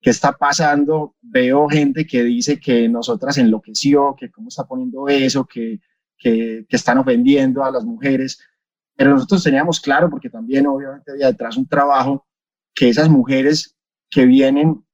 qué 0.00 0.10
está 0.10 0.32
pasando, 0.32 1.14
veo 1.20 1.68
gente 1.68 2.04
que 2.04 2.24
dice 2.24 2.58
que 2.58 2.88
nosotras 2.88 3.38
enloqueció, 3.38 4.16
que 4.18 4.32
cómo 4.32 4.48
está 4.48 4.64
poniendo 4.64 5.06
eso, 5.08 5.44
que, 5.44 5.80
que, 6.18 6.66
que 6.68 6.76
están 6.76 6.98
ofendiendo 6.98 7.62
a 7.62 7.70
las 7.70 7.84
mujeres, 7.84 8.40
pero 8.96 9.12
nosotros 9.12 9.44
teníamos 9.44 9.80
claro, 9.80 10.10
porque 10.10 10.28
también 10.28 10.66
obviamente 10.66 11.12
había 11.12 11.28
detrás 11.28 11.56
un 11.56 11.68
trabajo, 11.68 12.26
que 12.74 12.88
esas 12.88 13.08
mujeres 13.08 13.76
que 14.10 14.26
vienen, 14.26 14.84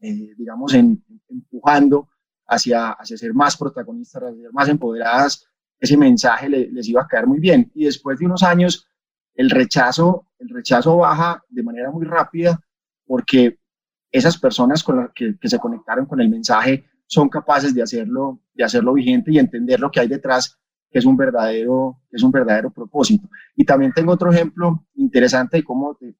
eh, 0.00 0.34
digamos, 0.36 0.74
empujando 0.74 2.08
hacia, 2.50 2.90
hacia 2.90 3.16
ser 3.16 3.32
más 3.32 3.56
protagonistas, 3.56 4.24
hacia 4.24 4.42
ser 4.42 4.52
más 4.52 4.68
empoderadas, 4.68 5.46
ese 5.78 5.96
mensaje 5.96 6.48
les 6.48 6.88
iba 6.88 7.00
a 7.00 7.06
caer 7.06 7.26
muy 7.26 7.38
bien. 7.40 7.70
Y 7.74 7.84
después 7.84 8.18
de 8.18 8.26
unos 8.26 8.42
años, 8.42 8.86
el 9.34 9.48
rechazo, 9.48 10.26
el 10.38 10.50
rechazo 10.50 10.98
baja 10.98 11.42
de 11.48 11.62
manera 11.62 11.90
muy 11.90 12.04
rápida 12.04 12.60
porque 13.06 13.58
esas 14.12 14.36
personas 14.36 14.82
con 14.82 14.96
las 14.96 15.10
que, 15.14 15.38
que, 15.40 15.48
se 15.48 15.58
conectaron 15.58 16.04
con 16.04 16.20
el 16.20 16.28
mensaje 16.28 16.84
son 17.06 17.28
capaces 17.28 17.72
de 17.72 17.82
hacerlo, 17.82 18.40
de 18.52 18.64
hacerlo 18.64 18.92
vigente 18.92 19.32
y 19.32 19.38
entender 19.38 19.80
lo 19.80 19.90
que 19.90 20.00
hay 20.00 20.08
detrás, 20.08 20.58
que 20.90 20.98
es 20.98 21.06
un 21.06 21.16
verdadero, 21.16 22.00
es 22.10 22.22
un 22.22 22.32
verdadero 22.32 22.70
propósito. 22.70 23.28
Y 23.56 23.64
también 23.64 23.92
tengo 23.92 24.12
otro 24.12 24.30
ejemplo 24.30 24.84
interesante 24.96 25.58
de 25.58 25.64
cómo, 25.64 25.96
de, 26.00 26.14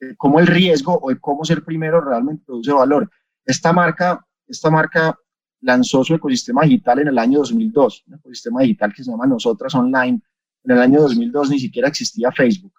eh, 0.00 0.14
cómo 0.16 0.40
el 0.40 0.46
riesgo 0.46 0.94
o 0.94 1.10
cómo 1.20 1.44
ser 1.44 1.62
primero 1.62 2.00
realmente 2.00 2.44
produce 2.44 2.72
valor. 2.72 3.10
Esta 3.44 3.72
marca, 3.72 4.26
esta 4.48 4.70
marca 4.70 5.16
lanzó 5.60 6.04
su 6.04 6.14
ecosistema 6.14 6.62
digital 6.62 7.00
en 7.00 7.08
el 7.08 7.18
año 7.18 7.38
2002, 7.40 8.04
un 8.06 8.14
ecosistema 8.14 8.62
digital 8.62 8.92
que 8.94 9.02
se 9.02 9.10
llama 9.10 9.26
Nosotras 9.26 9.74
Online. 9.74 10.20
En 10.64 10.70
el 10.70 10.78
año 10.78 11.00
2002 11.00 11.50
ni 11.50 11.58
siquiera 11.58 11.88
existía 11.88 12.32
Facebook. 12.32 12.74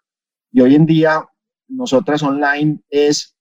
Y 0.51 0.61
hoy 0.61 0.75
en 0.75 0.85
día, 0.85 1.25
Nosotras 1.67 2.23
Online 2.23 2.79
es, 2.89 3.35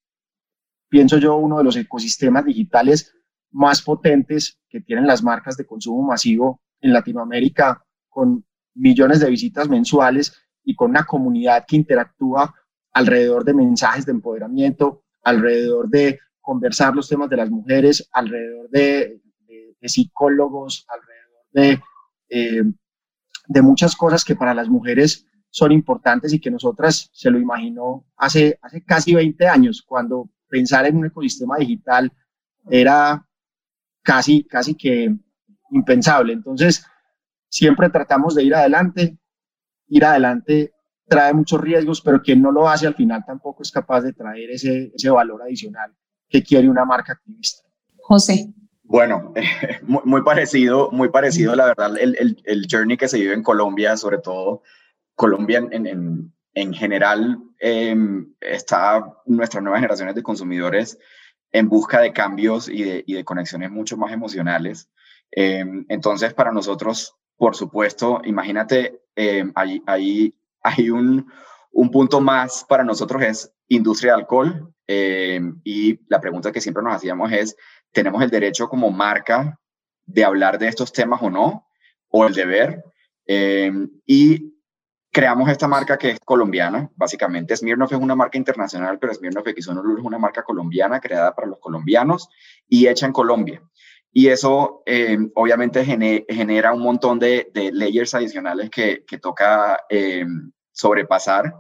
pienso 0.88 1.18
yo, 1.18 1.37
uno 1.37 1.59
de 1.59 1.64
los 1.64 1.77
ecosistemas 1.77 2.44
digitales 2.44 3.14
más 3.51 3.83
potentes 3.83 4.59
que 4.68 4.81
tienen 4.81 5.07
las 5.07 5.22
marcas 5.22 5.57
de 5.57 5.66
consumo 5.66 6.03
masivo 6.03 6.61
en 6.81 6.92
Latinoamérica, 6.92 7.85
con 8.09 8.44
millones 8.75 9.20
de 9.20 9.31
visitas 9.31 9.68
mensuales 9.68 10.35
y 10.64 10.75
con 10.75 10.90
una 10.90 11.05
comunidad 11.05 11.64
que 11.66 11.77
interactúa 11.77 12.55
alrededor 12.92 13.44
de 13.44 13.55
mensajes 13.55 14.07
de 14.07 14.12
empoderamiento, 14.12 15.05
alrededor 15.22 15.88
de 15.88 16.18
conversar 16.40 16.94
los 16.94 17.09
temas 17.09 17.29
de 17.29 17.37
las 17.37 17.51
mujeres, 17.51 18.09
alrededor 18.12 18.68
de, 18.70 19.20
psicólogos, 19.83 20.87
alrededor 20.89 21.47
de, 21.53 21.83
eh, 22.29 22.62
de 23.49 23.62
muchas 23.62 23.95
cosas 23.97 24.25
que 24.25 24.37
para 24.37 24.55
las 24.55 24.69
mujeres 24.69 25.27
son 25.51 25.73
importantes 25.73 26.33
y 26.33 26.41
que 26.41 26.51
nosotras 26.51 27.09
se 27.12 27.31
lo 27.31 27.39
imaginó 27.39 28.05
hace, 28.17 28.59
hace 28.61 28.85
casi 28.85 29.15
20 29.15 29.47
años, 29.47 29.83
cuando 29.87 30.29
pensar 30.49 30.87
en 30.87 30.97
un 30.97 31.07
ecosistema 31.07 31.57
digital 31.57 32.12
era 32.69 33.27
casi, 34.03 34.45
casi 34.45 34.75
que 34.75 35.15
impensable. 35.71 36.33
Entonces, 36.33 36.85
siempre 37.49 37.91
tratamos 37.91 38.35
de 38.35 38.45
ir 38.45 38.55
adelante, 38.55 39.17
ir 39.89 40.05
adelante 40.05 40.73
trae 41.09 41.33
muchos 41.33 41.61
riesgos, 41.61 42.01
pero 42.01 42.21
quien 42.21 42.43
no 42.43 42.51
lo 42.51 42.69
hace 42.69 42.87
al 42.87 42.95
final 42.95 43.25
tampoco 43.25 43.62
es 43.62 43.71
capaz 43.71 44.03
de 44.03 44.12
traer 44.12 44.51
ese, 44.51 44.93
ese 44.95 45.09
valor 45.09 45.43
adicional 45.43 45.95
que 46.29 46.43
quiere 46.43 46.69
una 46.69 46.85
marca 46.85 47.12
activista. 47.12 47.62
José. 47.99 48.53
Bueno, 48.88 49.35
muy, 49.83 50.22
parecido, 50.22 50.90
muy 50.92 51.09
parecido, 51.09 51.55
la 51.57 51.66
verdad, 51.66 51.99
el, 51.99 52.16
el, 52.18 52.42
el, 52.44 52.66
journey 52.70 52.96
que 52.96 53.09
se 53.09 53.18
vive 53.18 53.35
en 53.35 53.42
Colombia, 53.42 53.96
sobre 53.96 54.18
todo 54.18 54.62
Colombia 55.16 55.59
en, 55.59 55.87
en, 55.87 56.33
en 56.55 56.72
general, 56.72 57.38
eh, 57.59 57.96
está 58.40 59.14
nuestras 59.27 59.62
nuevas 59.62 59.81
generaciones 59.81 60.14
de 60.14 60.22
consumidores 60.22 60.99
en 61.53 61.68
busca 61.68 62.01
de 62.01 62.12
cambios 62.12 62.68
y 62.68 62.83
de, 62.83 63.05
y 63.07 63.14
de 63.14 63.25
conexiones 63.25 63.70
mucho 63.70 63.96
más 63.96 64.12
emocionales. 64.12 64.88
Eh, 65.33 65.64
entonces, 65.88 66.33
para 66.33 66.53
nosotros, 66.53 67.14
por 67.37 67.57
supuesto, 67.57 68.22
imagínate, 68.25 69.03
eh, 69.16 69.44
ahí, 69.55 69.83
ahí 69.87 70.35
hay 70.62 70.90
un, 70.90 71.31
un 71.72 71.90
punto 71.90 72.20
más 72.20 72.64
para 72.68 72.85
nosotros 72.85 73.22
es 73.22 73.53
industria 73.68 74.12
de 74.12 74.20
alcohol 74.20 74.72
y 74.88 75.99
la 76.09 76.20
pregunta 76.20 76.53
que 76.53 76.61
siempre 76.61 76.83
nos 76.83 76.94
hacíamos 76.94 77.33
es, 77.33 77.57
¿tenemos 77.92 78.22
el 78.22 78.31
derecho 78.31 78.68
como 78.68 78.90
marca 78.90 79.59
de 80.05 80.25
hablar 80.25 80.59
de 80.59 80.68
estos 80.68 80.92
temas 80.92 81.20
o 81.22 81.31
no? 81.31 81.68
¿O 82.09 82.27
el 82.27 82.35
deber? 82.35 82.85
Eh, 83.27 83.72
y 84.07 84.55
creamos 85.11 85.49
esta 85.49 85.66
marca 85.66 85.96
que 85.96 86.11
es 86.11 86.20
colombiana, 86.20 86.90
básicamente. 86.94 87.57
Smirnoff 87.57 87.92
es 87.92 87.99
una 87.99 88.14
marca 88.14 88.38
internacional, 88.38 88.99
pero 88.99 89.14
Smirnoff 89.14 89.49
x 89.49 89.68
es 89.68 89.99
una 90.03 90.18
marca 90.18 90.42
colombiana 90.42 91.01
creada 91.01 91.35
para 91.35 91.49
los 91.49 91.59
colombianos 91.59 92.29
y 92.68 92.87
hecha 92.87 93.07
en 93.07 93.12
Colombia. 93.12 93.62
Y 94.12 94.29
eso 94.29 94.83
eh, 94.87 95.18
obviamente 95.35 95.85
genera 95.85 96.72
un 96.72 96.83
montón 96.83 97.18
de, 97.18 97.51
layers 97.72 98.14
adicionales 98.14 98.70
que, 98.70 99.05
toca 99.20 99.81
sobrepasar 100.72 101.55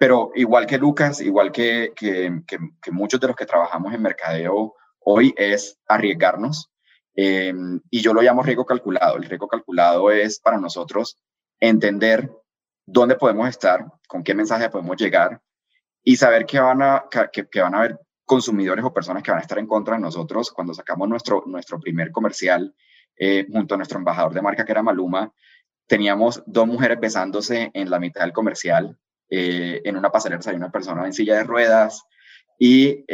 pero 0.00 0.32
igual 0.34 0.64
que 0.64 0.78
Lucas, 0.78 1.20
igual 1.20 1.52
que, 1.52 1.92
que, 1.94 2.40
que, 2.46 2.90
muchos 2.90 3.20
de 3.20 3.26
los 3.26 3.36
que 3.36 3.44
trabajamos 3.44 3.92
en 3.92 4.00
mercadeo 4.00 4.74
hoy, 5.00 5.34
es 5.36 5.78
arriesgarnos. 5.86 6.70
Eh, 7.14 7.52
y 7.90 8.00
yo 8.00 8.14
lo 8.14 8.22
llamo 8.22 8.42
riesgo 8.42 8.64
calculado. 8.64 9.16
El 9.16 9.24
riesgo 9.24 9.48
calculado 9.48 10.10
es 10.10 10.38
para 10.40 10.58
nosotros 10.58 11.18
entender 11.58 12.30
dónde 12.86 13.16
podemos 13.16 13.48
estar, 13.48 13.84
con 14.08 14.22
qué 14.22 14.34
mensaje 14.34 14.70
podemos 14.70 14.96
llegar 14.96 15.40
y 16.02 16.16
saber 16.16 16.46
que 16.46 16.58
van 16.58 16.82
a, 16.82 17.04
que, 17.32 17.60
van 17.60 17.74
a 17.74 17.78
haber 17.78 17.98
consumidores 18.24 18.84
o 18.84 18.92
personas 18.92 19.22
que 19.22 19.30
van 19.30 19.38
a 19.38 19.42
estar 19.42 19.58
en 19.58 19.66
contra 19.66 19.96
de 19.96 20.00
nosotros 20.00 20.50
cuando 20.50 20.72
sacamos 20.72 21.08
nuestro, 21.08 21.44
nuestro 21.46 21.78
primer 21.78 22.10
comercial 22.10 22.74
eh, 23.16 23.46
junto 23.52 23.74
a 23.74 23.76
nuestro 23.76 23.98
embajador 23.98 24.32
de 24.32 24.42
marca 24.42 24.64
que 24.64 24.72
era 24.72 24.82
Maluma. 24.82 25.32
Teníamos 25.86 26.42
dos 26.46 26.66
mujeres 26.66 26.98
besándose 27.00 27.70
en 27.74 27.90
la 27.90 27.98
mitad 27.98 28.22
del 28.22 28.32
comercial 28.32 28.96
eh, 29.28 29.80
en 29.84 29.96
una 29.96 30.10
pasarela 30.10 30.40
hay 30.44 30.56
una 30.56 30.72
persona 30.72 31.06
en 31.06 31.12
silla 31.12 31.36
de 31.36 31.44
ruedas 31.44 32.02
y 32.58 33.04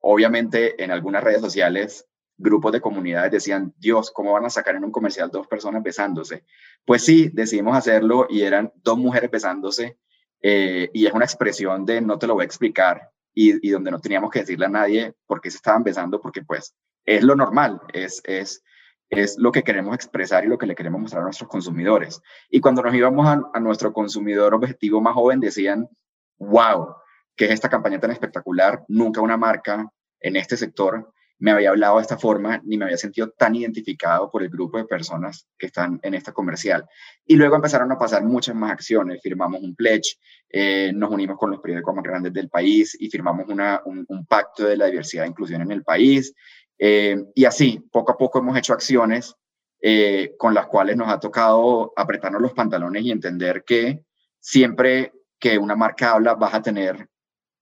obviamente 0.00 0.82
en 0.82 0.90
algunas 0.90 1.22
redes 1.22 1.40
sociales 1.40 2.06
grupos 2.40 2.72
de 2.72 2.80
comunidades 2.80 3.30
decían, 3.30 3.74
Dios, 3.78 4.10
¿cómo 4.10 4.32
van 4.32 4.46
a 4.46 4.50
sacar 4.50 4.74
en 4.74 4.84
un 4.84 4.90
comercial 4.90 5.30
dos 5.30 5.46
personas 5.46 5.82
besándose? 5.82 6.44
Pues 6.84 7.04
sí, 7.04 7.28
decidimos 7.32 7.76
hacerlo 7.76 8.26
y 8.30 8.42
eran 8.42 8.72
dos 8.82 8.96
mujeres 8.96 9.30
besándose 9.30 9.98
eh, 10.42 10.90
y 10.94 11.06
es 11.06 11.12
una 11.12 11.26
expresión 11.26 11.84
de 11.84 12.00
no 12.00 12.18
te 12.18 12.26
lo 12.26 12.34
voy 12.34 12.42
a 12.42 12.46
explicar 12.46 13.10
y, 13.34 13.70
donde 13.70 13.90
no 13.90 14.00
teníamos 14.00 14.30
que 14.30 14.40
decirle 14.40 14.66
a 14.66 14.70
nadie 14.70 15.14
por 15.26 15.40
qué 15.40 15.50
se 15.50 15.58
estaban 15.58 15.84
besando 15.84 16.20
porque 16.20 16.42
pues 16.42 16.74
es 17.04 17.22
lo 17.22 17.36
normal, 17.36 17.80
es, 17.92 18.22
es, 18.24 18.62
es 19.08 19.38
lo 19.38 19.52
que 19.52 19.62
queremos 19.62 19.94
expresar 19.94 20.44
y 20.44 20.48
lo 20.48 20.58
que 20.58 20.66
le 20.66 20.74
queremos 20.74 21.00
mostrar 21.00 21.22
a 21.22 21.24
nuestros 21.24 21.48
consumidores. 21.48 22.22
Y 22.48 22.60
cuando 22.60 22.82
nos 22.82 22.94
íbamos 22.94 23.26
a, 23.26 23.60
nuestro 23.60 23.92
consumidor 23.92 24.54
objetivo 24.54 25.00
más 25.00 25.14
joven, 25.14 25.40
decían, 25.40 25.88
wow, 26.38 26.94
¿qué 27.36 27.46
es 27.46 27.52
esta 27.52 27.68
campaña 27.68 28.00
tan 28.00 28.10
espectacular? 28.10 28.84
Nunca 28.88 29.20
una 29.20 29.36
marca 29.36 29.90
en 30.20 30.36
este 30.36 30.56
sector 30.56 31.12
me 31.40 31.50
había 31.50 31.70
hablado 31.70 31.96
de 31.96 32.02
esta 32.02 32.18
forma 32.18 32.60
ni 32.64 32.76
me 32.76 32.84
había 32.84 32.98
sentido 32.98 33.30
tan 33.30 33.54
identificado 33.54 34.30
por 34.30 34.42
el 34.42 34.50
grupo 34.50 34.76
de 34.76 34.84
personas 34.84 35.48
que 35.58 35.66
están 35.66 35.98
en 36.02 36.14
esta 36.14 36.32
comercial. 36.32 36.86
Y 37.24 37.36
luego 37.36 37.56
empezaron 37.56 37.90
a 37.90 37.98
pasar 37.98 38.22
muchas 38.22 38.54
más 38.54 38.70
acciones. 38.70 39.20
Firmamos 39.22 39.62
un 39.62 39.74
pledge, 39.74 40.18
eh, 40.50 40.92
nos 40.94 41.10
unimos 41.10 41.38
con 41.38 41.50
los 41.50 41.60
periódicos 41.60 41.94
más 41.94 42.04
grandes 42.04 42.34
del 42.34 42.50
país 42.50 42.94
y 43.00 43.08
firmamos 43.08 43.48
una, 43.48 43.80
un, 43.86 44.04
un, 44.06 44.26
pacto 44.26 44.64
de 44.64 44.76
la 44.76 44.86
diversidad 44.86 45.24
e 45.24 45.28
inclusión 45.28 45.62
en 45.62 45.72
el 45.72 45.82
país. 45.82 46.34
Eh, 46.78 47.16
y 47.34 47.44
así, 47.46 47.82
poco 47.90 48.12
a 48.12 48.18
poco 48.18 48.38
hemos 48.38 48.56
hecho 48.58 48.74
acciones 48.74 49.34
eh, 49.80 50.34
con 50.38 50.52
las 50.52 50.66
cuales 50.66 50.94
nos 50.96 51.08
ha 51.08 51.18
tocado 51.18 51.94
apretarnos 51.96 52.42
los 52.42 52.52
pantalones 52.52 53.02
y 53.02 53.10
entender 53.10 53.64
que 53.64 54.04
siempre 54.38 55.12
que 55.38 55.56
una 55.56 55.74
marca 55.74 56.12
habla 56.12 56.34
vas 56.34 56.52
a 56.52 56.60
tener 56.60 57.08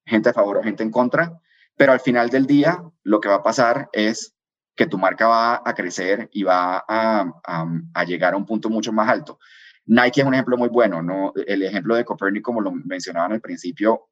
gente 0.09 0.29
a 0.29 0.33
favor 0.33 0.57
o 0.57 0.63
gente 0.63 0.83
en 0.83 0.91
contra, 0.91 1.39
pero 1.75 1.91
al 1.91 1.99
final 1.99 2.29
del 2.29 2.45
día 2.45 2.83
lo 3.03 3.19
que 3.19 3.29
va 3.29 3.35
a 3.35 3.43
pasar 3.43 3.89
es 3.93 4.33
que 4.75 4.87
tu 4.87 4.97
marca 4.97 5.27
va 5.27 5.61
a 5.63 5.73
crecer 5.73 6.29
y 6.31 6.43
va 6.43 6.83
a, 6.87 7.25
a, 7.93 8.03
llegar 8.05 8.33
a 8.33 8.37
un 8.37 8.45
punto 8.45 8.69
mucho 8.69 8.93
más 8.93 9.09
alto. 9.09 9.39
Nike 9.85 10.21
es 10.21 10.27
un 10.27 10.33
ejemplo 10.33 10.57
muy 10.57 10.69
bueno, 10.69 11.01
¿no? 11.01 11.33
El 11.35 11.63
ejemplo 11.63 11.95
de 11.95 12.05
Copernic, 12.05 12.43
como 12.43 12.61
lo 12.61 12.71
mencionaban 12.71 13.33
al 13.33 13.41
principio, 13.41 14.09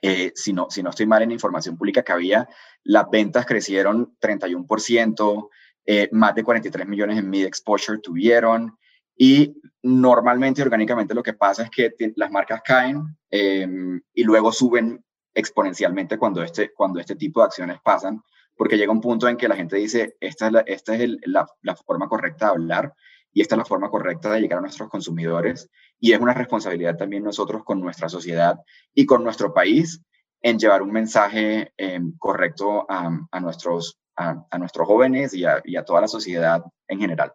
eh, 0.00 0.32
si, 0.34 0.52
no, 0.52 0.70
si 0.70 0.82
no 0.82 0.90
estoy 0.90 1.06
mal 1.06 1.22
en 1.22 1.32
información 1.32 1.76
pública 1.76 2.02
que 2.02 2.12
había, 2.12 2.48
las 2.84 3.10
ventas 3.10 3.46
crecieron 3.46 4.16
31%, 4.20 5.48
eh, 5.86 6.08
más 6.12 6.34
de 6.34 6.44
43 6.44 6.86
millones 6.86 7.18
en 7.18 7.30
mid 7.30 7.44
exposure 7.44 7.98
tuvieron 7.98 8.76
y 9.16 9.60
normalmente 9.82 10.62
orgánicamente 10.62 11.14
lo 11.14 11.22
que 11.22 11.32
pasa 11.32 11.64
es 11.64 11.70
que 11.70 11.92
las 12.14 12.30
marcas 12.30 12.60
caen 12.62 13.16
em, 13.30 14.00
y 14.14 14.22
luego 14.22 14.52
suben 14.52 15.04
exponencialmente 15.38 16.18
cuando 16.18 16.42
este, 16.42 16.72
cuando 16.72 16.98
este 16.98 17.14
tipo 17.14 17.40
de 17.40 17.46
acciones 17.46 17.78
pasan, 17.82 18.20
porque 18.56 18.76
llega 18.76 18.90
un 18.90 19.00
punto 19.00 19.28
en 19.28 19.36
que 19.36 19.46
la 19.46 19.54
gente 19.54 19.76
dice, 19.76 20.16
esta 20.20 20.46
es 20.46 20.52
la, 20.52 20.60
esta 20.60 20.96
es 20.96 21.10
la, 21.26 21.46
la 21.62 21.76
forma 21.76 22.08
correcta 22.08 22.46
de 22.46 22.52
hablar 22.52 22.94
y 23.32 23.40
esta 23.40 23.54
es 23.54 23.58
la 23.58 23.64
forma 23.64 23.88
correcta 23.88 24.32
de 24.32 24.40
llegar 24.40 24.58
a 24.58 24.62
nuestros 24.62 24.88
consumidores 24.88 25.70
y 26.00 26.12
es 26.12 26.20
una 26.20 26.34
responsabilidad 26.34 26.96
también 26.96 27.22
nosotros 27.22 27.62
con 27.64 27.80
nuestra 27.80 28.08
sociedad 28.08 28.56
y 28.94 29.06
con 29.06 29.22
nuestro 29.22 29.54
país 29.54 30.02
en 30.40 30.58
llevar 30.58 30.82
un 30.82 30.90
mensaje 30.90 31.72
em, 31.76 32.16
correcto 32.18 32.84
a, 32.88 33.40
nuestros, 33.40 33.98
a, 34.16 34.58
nuestros 34.58 34.86
jóvenes 34.86 35.34
y 35.34 35.44
a, 35.44 35.62
toda 35.84 36.00
la 36.00 36.08
sociedad 36.08 36.62
en 36.88 37.00
general. 37.00 37.32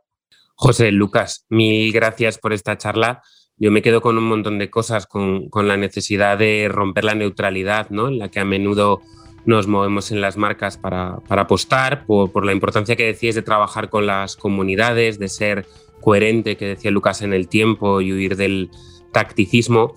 José, 0.55 0.91
Lucas, 0.91 1.45
mil 1.49 1.91
gracias 1.93 2.37
por 2.37 2.53
esta 2.53 2.77
charla. 2.77 3.21
Yo 3.57 3.71
me 3.71 3.81
quedo 3.81 4.01
con 4.01 4.17
un 4.17 4.25
montón 4.25 4.59
de 4.59 4.69
cosas, 4.69 5.05
con, 5.05 5.49
con 5.49 5.67
la 5.67 5.77
necesidad 5.77 6.37
de 6.37 6.67
romper 6.69 7.03
la 7.03 7.15
neutralidad, 7.15 7.89
¿no? 7.89 8.07
En 8.07 8.19
la 8.19 8.29
que 8.29 8.39
a 8.39 8.45
menudo 8.45 9.01
nos 9.45 9.67
movemos 9.67 10.11
en 10.11 10.21
las 10.21 10.37
marcas 10.37 10.77
para, 10.77 11.17
para 11.27 11.43
apostar, 11.43 12.05
por, 12.05 12.31
por, 12.31 12.45
la 12.45 12.53
importancia 12.53 12.95
que 12.95 13.05
decías 13.05 13.35
de 13.35 13.41
trabajar 13.41 13.89
con 13.89 14.05
las 14.05 14.35
comunidades, 14.35 15.19
de 15.19 15.27
ser 15.27 15.65
coherente 16.01 16.57
que 16.57 16.65
decía 16.65 16.91
Lucas 16.91 17.21
en 17.21 17.33
el 17.33 17.47
tiempo 17.47 18.01
y 18.01 18.11
huir 18.11 18.35
del 18.35 18.69
tacticismo. 19.11 19.93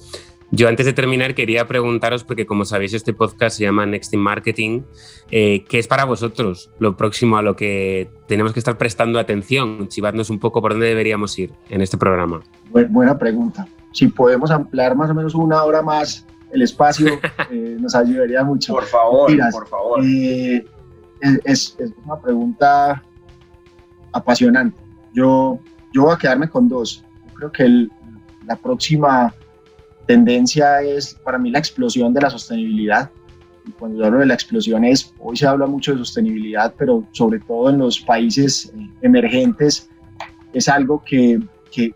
Yo 0.51 0.69
antes 0.69 0.87
de 0.87 0.93
terminar 0.93 1.35
quería 1.35 1.67
preguntaros, 1.67 2.25
porque 2.25 2.47
como 2.47 2.65
sabéis 2.65 2.95
este 2.95 3.13
podcast 3.13 3.57
se 3.57 3.65
llama 3.65 3.85
Next 3.87 4.15
in 4.15 4.21
Marketing, 4.21 4.83
eh, 5.31 5.65
¿qué 5.69 5.79
es 5.79 5.89
para 5.89 6.05
vosotros 6.05 6.71
lo 6.79 6.97
próximo 6.97 7.37
a 7.37 7.43
lo 7.43 7.57
que 7.57 8.11
tenemos 8.29 8.53
que 8.53 8.61
estar 8.61 8.79
prestando 8.79 9.19
atención? 9.19 9.89
Chivadnos 9.89 10.31
un 10.31 10.39
poco 10.39 10.63
por 10.63 10.73
dónde 10.73 10.87
deberíamos 10.87 11.39
ir 11.39 11.53
en 11.69 11.81
este 11.81 11.99
programa. 11.99 12.43
buena 12.71 13.19
pregunta. 13.19 13.67
Si 13.93 14.09
podemos 14.09 14.51
ampliar 14.51 14.95
más 14.95 15.11
o 15.11 15.15
menos 15.15 15.35
una 15.35 15.65
hora 15.65 15.83
más 15.83 16.27
el 16.53 16.63
espacio, 16.63 17.19
eh, 17.51 17.77
nos 17.81 17.95
ayudaría 17.95 18.45
mucho. 18.45 18.75
Por 18.75 18.85
favor, 18.85 19.33
por 19.51 19.69
favor. 19.69 20.05
Eh, 20.05 20.65
es, 21.45 21.77
es 21.79 21.93
una 22.05 22.21
pregunta 22.21 23.03
apasionante. 24.13 24.79
Yo 25.13 25.59
yo 25.97 26.03
voy 26.03 26.15
a 26.15 26.19
quedarme 26.19 26.51
con 26.51 26.69
dos. 26.69 27.03
Yo 27.27 27.33
creo 27.33 27.53
que 27.53 27.89
la 28.47 28.57
próxima 28.57 29.33
tendencia 30.07 30.81
es 30.83 31.15
para 31.15 31.39
mí 31.39 31.51
la 31.51 31.59
explosión 31.59 32.15
de 32.15 32.21
la 32.21 32.31
sostenibilidad. 32.31 33.11
Y 33.67 33.73
cuando 33.73 34.05
hablo 34.05 34.21
de 34.21 34.27
la 34.27 34.35
explosión 34.35 34.85
es, 34.85 35.13
hoy 35.19 35.37
se 35.37 35.47
habla 35.47 35.67
mucho 35.67 35.93
de 35.93 35.99
sostenibilidad, 35.99 36.75
pero 36.79 37.05
sobre 37.13 37.41
todo 37.41 37.71
en 37.71 37.79
los 37.79 38.01
países 38.01 38.73
eh, 38.75 38.91
emergentes 39.03 39.91
es 40.53 40.69
algo 40.69 41.03
que, 41.05 41.41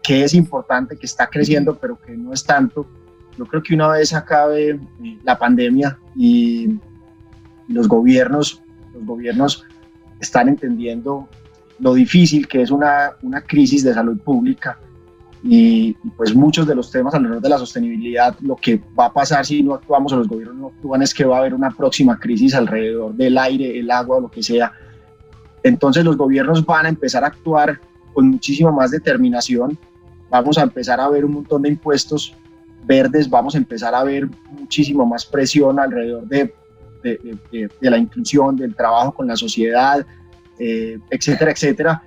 es 0.09 0.35
importante, 0.35 0.96
que 0.96 1.07
está 1.07 1.29
creciendo, 1.29 1.79
pero 1.79 1.99
que 2.01 2.16
no 2.16 2.33
es 2.33 2.44
tanto. 2.44 2.87
Yo 3.38 3.46
creo 3.46 3.62
que 3.62 3.75
una 3.75 3.88
vez 3.88 4.12
acabe 4.12 4.70
eh, 4.70 4.79
la 5.23 5.38
pandemia 5.38 5.99
y 6.16 6.75
los 7.68 7.87
gobiernos, 7.87 8.62
los 8.92 9.07
gobiernos 9.07 9.64
están 10.20 10.49
entendiendo 10.49 11.29
lo 11.79 11.94
difícil 11.94 12.46
que 12.46 12.61
es 12.61 12.70
una 12.70 13.14
crisis 13.46 13.85
de 13.85 13.94
salud 13.94 14.18
pública 14.18 14.79
y, 15.42 15.94
pues 16.16 16.35
muchos 16.35 16.66
de 16.66 16.74
los 16.74 16.90
temas 16.90 17.14
alrededor 17.14 17.40
de 17.40 17.48
la 17.48 17.59
sostenibilidad, 17.59 18.37
lo 18.40 18.57
que 18.57 18.81
va 18.98 19.07
a 19.07 19.12
pasar 19.12 19.46
si 19.46 19.62
no 19.62 19.74
actuamos 19.74 20.12
o 20.12 20.16
los 20.16 20.29
gobiernos 20.29 20.57
no 20.57 20.66
actúan 20.68 21.03
es 21.03 21.14
que 21.14 21.24
va 21.24 21.37
a 21.37 21.40
haber 21.40 21.55
una 21.55 21.70
próxima 21.70 22.18
crisis 22.18 22.55
alrededor 22.55 23.14
del 23.14 23.38
aire, 23.38 23.79
el 23.79 23.90
agua 23.90 24.18
o 24.18 24.20
lo 24.20 24.31
que 24.31 24.42
sea. 24.42 24.72
Entonces 25.62 26.05
los 26.05 26.16
gobiernos 26.16 26.64
van 26.64 26.87
a 26.87 26.88
empezar 26.90 27.24
a 27.24 27.29
actuar 27.29 27.81
con 28.12 28.29
muchísima 28.29 28.70
más 28.70 28.90
determinación, 28.90 29.79
vamos 30.31 30.59
a 30.59 30.62
empezar 30.62 31.00
a 31.00 31.09
ver 31.09 31.24
un 31.24 31.33
montón 31.33 31.62
de 31.62 31.70
impuestos 31.70 32.35
verdes, 32.85 33.29
vamos 33.29 33.55
a 33.55 33.59
empezar 33.59 33.94
a 33.94 34.05
ver 34.05 34.29
muchísimo 34.50 35.07
más 35.07 35.24
presión 35.24 35.79
alrededor 35.79 36.26
de, 36.26 36.55
de, 37.03 37.38
de, 37.50 37.70
de 37.81 37.90
la 37.90 37.98
inclusión, 37.98 38.57
del 38.57 38.74
trabajo 38.74 39.12
con 39.12 39.26
la 39.26 39.37
sociedad, 39.37 40.05
eh, 40.59 40.98
etcétera, 41.09 41.53
etcétera. 41.53 42.03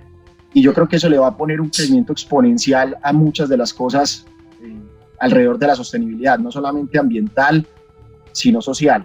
Y 0.54 0.62
yo 0.62 0.72
creo 0.72 0.88
que 0.88 0.96
eso 0.96 1.08
le 1.08 1.18
va 1.18 1.26
a 1.26 1.36
poner 1.36 1.60
un 1.60 1.68
crecimiento 1.68 2.12
exponencial 2.12 2.96
a 3.02 3.12
muchas 3.12 3.48
de 3.48 3.56
las 3.56 3.74
cosas 3.74 4.24
eh, 4.62 4.72
alrededor 5.18 5.58
de 5.58 5.66
la 5.66 5.74
sostenibilidad, 5.74 6.38
no 6.38 6.52
solamente 6.52 6.96
ambiental, 6.96 7.66
sino 8.30 8.62
social. 8.62 9.04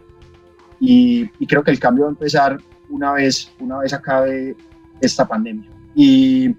Y, 0.79 1.27
creo 1.47 1.63
que 1.63 1.71
el 1.71 1.79
cambio 1.79 2.05
va 2.05 2.09
a 2.09 2.11
empezar 2.11 2.59
una 2.89 3.13
vez, 3.13 3.51
una 3.59 3.79
vez 3.79 3.93
acabe 3.93 4.55
esta 5.01 5.27
pandemia. 5.27 5.67
Y, 5.95 6.49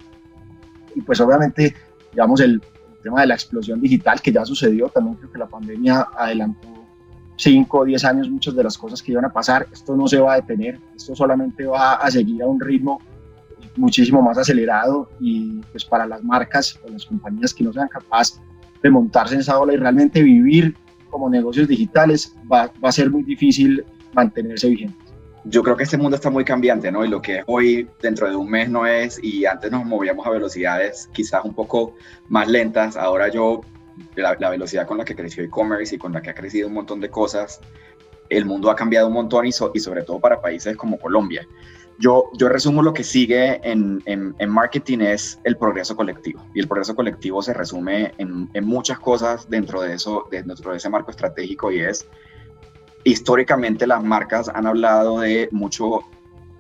y 0.94 1.00
pues 1.06 1.20
obviamente, 1.20 1.74
digamos, 2.10 2.40
el, 2.40 2.60
tema 3.02 3.22
de 3.22 3.28
la 3.28 3.34
explosión 3.34 3.80
digital 3.80 4.20
que 4.20 4.30
ya 4.30 4.44
sucedió, 4.44 4.88
también 4.88 5.16
creo 5.16 5.32
que 5.32 5.38
la 5.38 5.46
pandemia 5.46 6.08
adelantó 6.18 6.68
5 7.36 7.78
o 7.78 7.84
10 7.86 8.04
años 8.04 8.28
muchas 8.28 8.54
de 8.54 8.62
las 8.62 8.76
cosas 8.76 9.02
que 9.02 9.12
iban 9.12 9.24
a 9.24 9.32
pasar. 9.32 9.66
Esto 9.72 9.96
no 9.96 10.06
se 10.06 10.18
va 10.18 10.34
a 10.34 10.36
detener, 10.36 10.78
esto 10.94 11.14
solamente 11.16 11.64
va 11.64 11.94
a 11.94 12.10
seguir 12.10 12.42
a 12.42 12.46
un 12.46 12.60
ritmo 12.60 13.00
muchísimo 13.80 14.22
más 14.22 14.38
acelerado 14.38 15.08
y 15.18 15.60
pues 15.72 15.84
para 15.84 16.06
las 16.06 16.22
marcas 16.22 16.78
o 16.86 16.90
las 16.90 17.06
compañías 17.06 17.54
que 17.54 17.64
no 17.64 17.72
sean 17.72 17.88
capaces 17.88 18.40
de 18.82 18.90
montarse 18.90 19.34
en 19.34 19.40
esa 19.40 19.58
ola 19.58 19.72
y 19.72 19.76
realmente 19.76 20.22
vivir 20.22 20.76
como 21.08 21.28
negocios 21.28 21.66
digitales 21.66 22.36
va, 22.50 22.72
va 22.82 22.88
a 22.90 22.92
ser 22.92 23.10
muy 23.10 23.22
difícil 23.22 23.84
mantenerse 24.12 24.68
vigente. 24.68 24.96
Yo 25.44 25.62
creo 25.62 25.76
que 25.76 25.84
este 25.84 25.96
mundo 25.96 26.16
está 26.16 26.28
muy 26.28 26.44
cambiante, 26.44 26.92
¿no? 26.92 27.04
Y 27.04 27.08
lo 27.08 27.22
que 27.22 27.38
es 27.38 27.44
hoy, 27.46 27.88
dentro 28.02 28.28
de 28.28 28.36
un 28.36 28.50
mes, 28.50 28.68
no 28.68 28.86
es, 28.86 29.18
y 29.22 29.46
antes 29.46 29.70
nos 29.70 29.86
movíamos 29.86 30.26
a 30.26 30.30
velocidades 30.30 31.08
quizás 31.12 31.44
un 31.44 31.54
poco 31.54 31.94
más 32.28 32.46
lentas, 32.46 32.96
ahora 32.96 33.28
yo 33.28 33.62
la, 34.16 34.50
velocidad 34.50 34.86
con 34.86 34.98
la 34.98 35.04
que 35.04 35.14
creció 35.14 35.42
e-commerce 35.42 35.94
y 35.94 35.98
con 35.98 36.12
la 36.12 36.20
que 36.20 36.30
ha 36.30 36.34
crecido 36.34 36.68
un 36.68 36.74
montón 36.74 37.00
de 37.00 37.08
cosas, 37.08 37.60
el 38.28 38.44
mundo 38.44 38.70
ha 38.70 38.76
cambiado 38.76 39.08
un 39.08 39.14
montón 39.14 39.46
y, 39.46 39.48
y 39.48 39.80
sobre 39.80 40.02
todo 40.02 40.20
para 40.20 40.40
países 40.40 40.76
como 40.76 40.98
Colombia. 40.98 41.46
Yo, 42.00 42.30
yo 42.32 42.48
resumo 42.48 42.82
lo 42.82 42.94
que 42.94 43.04
sigue 43.04 43.60
en, 43.62 44.02
en, 44.06 44.50
marketing 44.50 45.00
es 45.00 45.38
el 45.44 45.56
progreso 45.56 45.94
colectivo. 45.94 46.42
Y 46.54 46.60
el 46.60 46.66
progreso 46.66 46.96
colectivo 46.96 47.42
se 47.42 47.52
resume 47.52 48.14
en, 48.16 48.48
en, 48.54 48.64
muchas 48.64 48.98
cosas 48.98 49.48
dentro 49.50 49.82
de, 49.82 49.94
eso, 49.94 50.26
dentro 50.30 50.70
de 50.70 50.78
ese 50.78 50.88
marco 50.88 51.10
estratégico 51.10 51.70
y 51.70 51.80
es, 51.80 52.08
históricamente 53.04 53.86
las 53.86 54.02
marcas 54.02 54.48
han 54.48 54.66
hablado 54.66 55.20
de 55.20 55.48
mucho 55.52 56.00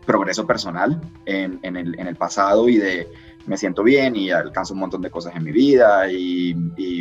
progreso 0.04 0.46
personal 0.46 1.00
en, 1.24 1.58
en 1.62 1.76
el, 1.76 1.98
en 1.98 2.06
el 2.06 2.16
pasado 2.16 2.68
y 2.68 2.76
de 2.76 3.08
me 3.46 3.56
siento 3.56 3.82
bien 3.82 4.16
y 4.16 4.30
alcanzo 4.30 4.74
un 4.74 4.80
montón 4.80 5.02
de 5.02 5.10
cosas 5.10 5.34
en 5.34 5.44
mi 5.44 5.52
vida 5.52 6.10
y, 6.10 6.54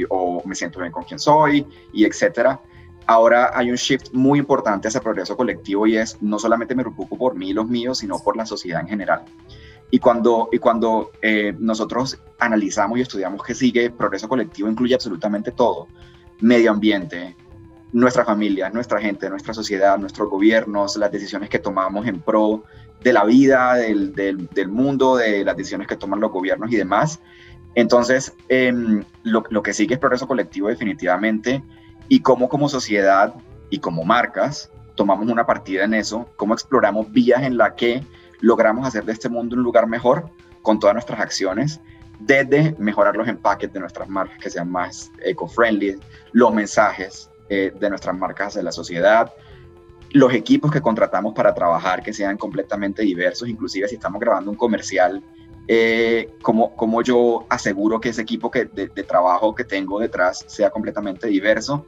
o 0.10 0.42
me 0.46 0.56
siento 0.56 0.80
bien 0.80 0.92
con 0.92 1.04
quien 1.04 1.20
soy 1.20 1.66
y 1.94 2.06
etcétera. 2.06 2.60
Ahora 3.10 3.50
hay 3.56 3.72
un 3.72 3.76
shift 3.76 4.14
muy 4.14 4.38
importante 4.38 4.88
hacia 4.88 5.02
progreso 5.02 5.36
colectivo 5.36 5.88
y 5.88 5.98
es 5.98 6.22
no 6.22 6.38
solamente 6.38 6.76
me 6.76 6.84
preocupo 6.84 7.18
por 7.18 7.34
mí 7.34 7.50
y 7.50 7.54
los 7.54 7.68
míos, 7.68 7.98
sino 7.98 8.20
por 8.20 8.38
la 8.38 8.46
sociedad 8.46 8.82
en 8.82 8.88
general. 8.88 9.24
Y 9.90 9.98
cuando, 9.98 10.48
y 10.52 10.60
cuando 10.60 11.10
eh, 11.20 11.56
nosotros 11.58 12.22
analizamos 12.38 13.00
y 13.00 13.02
estudiamos 13.02 13.44
qué 13.44 13.56
sigue, 13.56 13.90
progreso 13.90 14.30
colectivo 14.30 14.70
incluye 14.70 14.94
absolutamente 14.94 15.52
todo. 15.52 15.88
Medio 16.40 16.70
ambiente, 16.70 17.36
nuestra 17.94 18.24
familia, 18.26 18.70
nuestra 18.70 19.02
gente, 19.02 19.28
nuestra 19.28 19.56
sociedad, 19.56 19.98
nuestros 19.98 20.30
gobiernos, 20.30 20.96
las 20.96 21.12
decisiones 21.12 21.50
que 21.50 21.58
tomamos 21.58 22.06
en 22.06 22.22
pro 22.22 22.64
de 23.02 23.12
la 23.12 23.26
vida, 23.26 23.74
del, 23.74 24.14
del, 24.14 24.68
mundo, 24.68 25.18
de 25.18 25.44
las 25.44 25.58
decisiones 25.58 25.88
que 25.88 25.96
toman 25.96 26.20
los 26.20 26.32
gobiernos 26.32 26.72
y 26.72 26.76
demás. 26.76 27.20
Entonces, 27.74 28.36
em, 28.50 29.04
lo, 29.24 29.44
lo, 29.50 29.64
que 29.64 29.74
sigue 29.74 29.96
es 29.96 30.00
progreso 30.00 30.28
colectivo 30.28 30.68
definitivamente 30.68 31.64
y 32.10 32.20
cómo 32.22 32.50
como 32.50 32.68
sociedad 32.68 33.34
y 33.70 33.80
como 33.80 34.04
marcas 34.04 34.72
tomamos 34.96 35.30
una 35.30 35.46
partida 35.46 35.86
en 35.86 35.94
eso, 35.94 36.30
cómo 36.36 36.54
exploramos 36.54 37.10
vías 37.12 37.44
en 37.44 37.58
la 37.58 37.76
que 37.76 38.04
logramos 38.42 38.86
hacer 38.86 39.06
de 39.06 39.14
este 39.14 39.30
mundo 39.30 39.56
un 39.56 39.64
lugar 39.64 39.88
mejor 39.88 40.30
con 40.62 40.80
todas 40.80 40.94
nuestras 40.94 41.22
acciones, 41.22 41.80
desde 42.20 42.76
mejorar 42.78 43.16
los 43.16 43.28
empaques 43.28 43.72
de 43.72 43.80
nuestras 43.80 44.10
marcas 44.10 44.38
que 44.40 44.50
sean 44.50 44.70
más 44.70 45.10
eco-friendly, 45.24 45.98
los 46.34 46.54
mensajes 46.54 47.30
eh, 47.48 47.72
de 47.80 47.90
nuestras 47.90 48.18
marcas 48.18 48.48
hacia 48.48 48.64
la 48.64 48.74
sociedad, 48.74 49.32
los 50.12 50.34
equipos 50.34 50.72
que 50.72 50.82
contratamos 50.82 51.34
para 51.34 51.54
trabajar 51.54 52.04
que 52.04 52.12
sean 52.12 52.38
completamente 52.38 53.04
diversos, 53.04 53.48
inclusive 53.48 53.88
si 53.88 53.96
estamos 53.96 54.20
grabando 54.20 54.52
un 54.52 54.58
comercial, 54.58 55.24
eh, 55.72 56.32
como, 56.42 56.76
como 56.76 57.04
yo 57.04 57.46
aseguro 57.48 58.02
que 58.02 58.10
ese 58.10 58.24
equipo 58.24 58.50
que, 58.50 58.66
de, 58.66 58.88
trabajo 59.04 59.54
que 59.54 59.64
tengo 59.64 60.00
detrás 60.00 60.44
sea 60.48 60.72
completamente 60.72 61.28
diverso. 61.28 61.86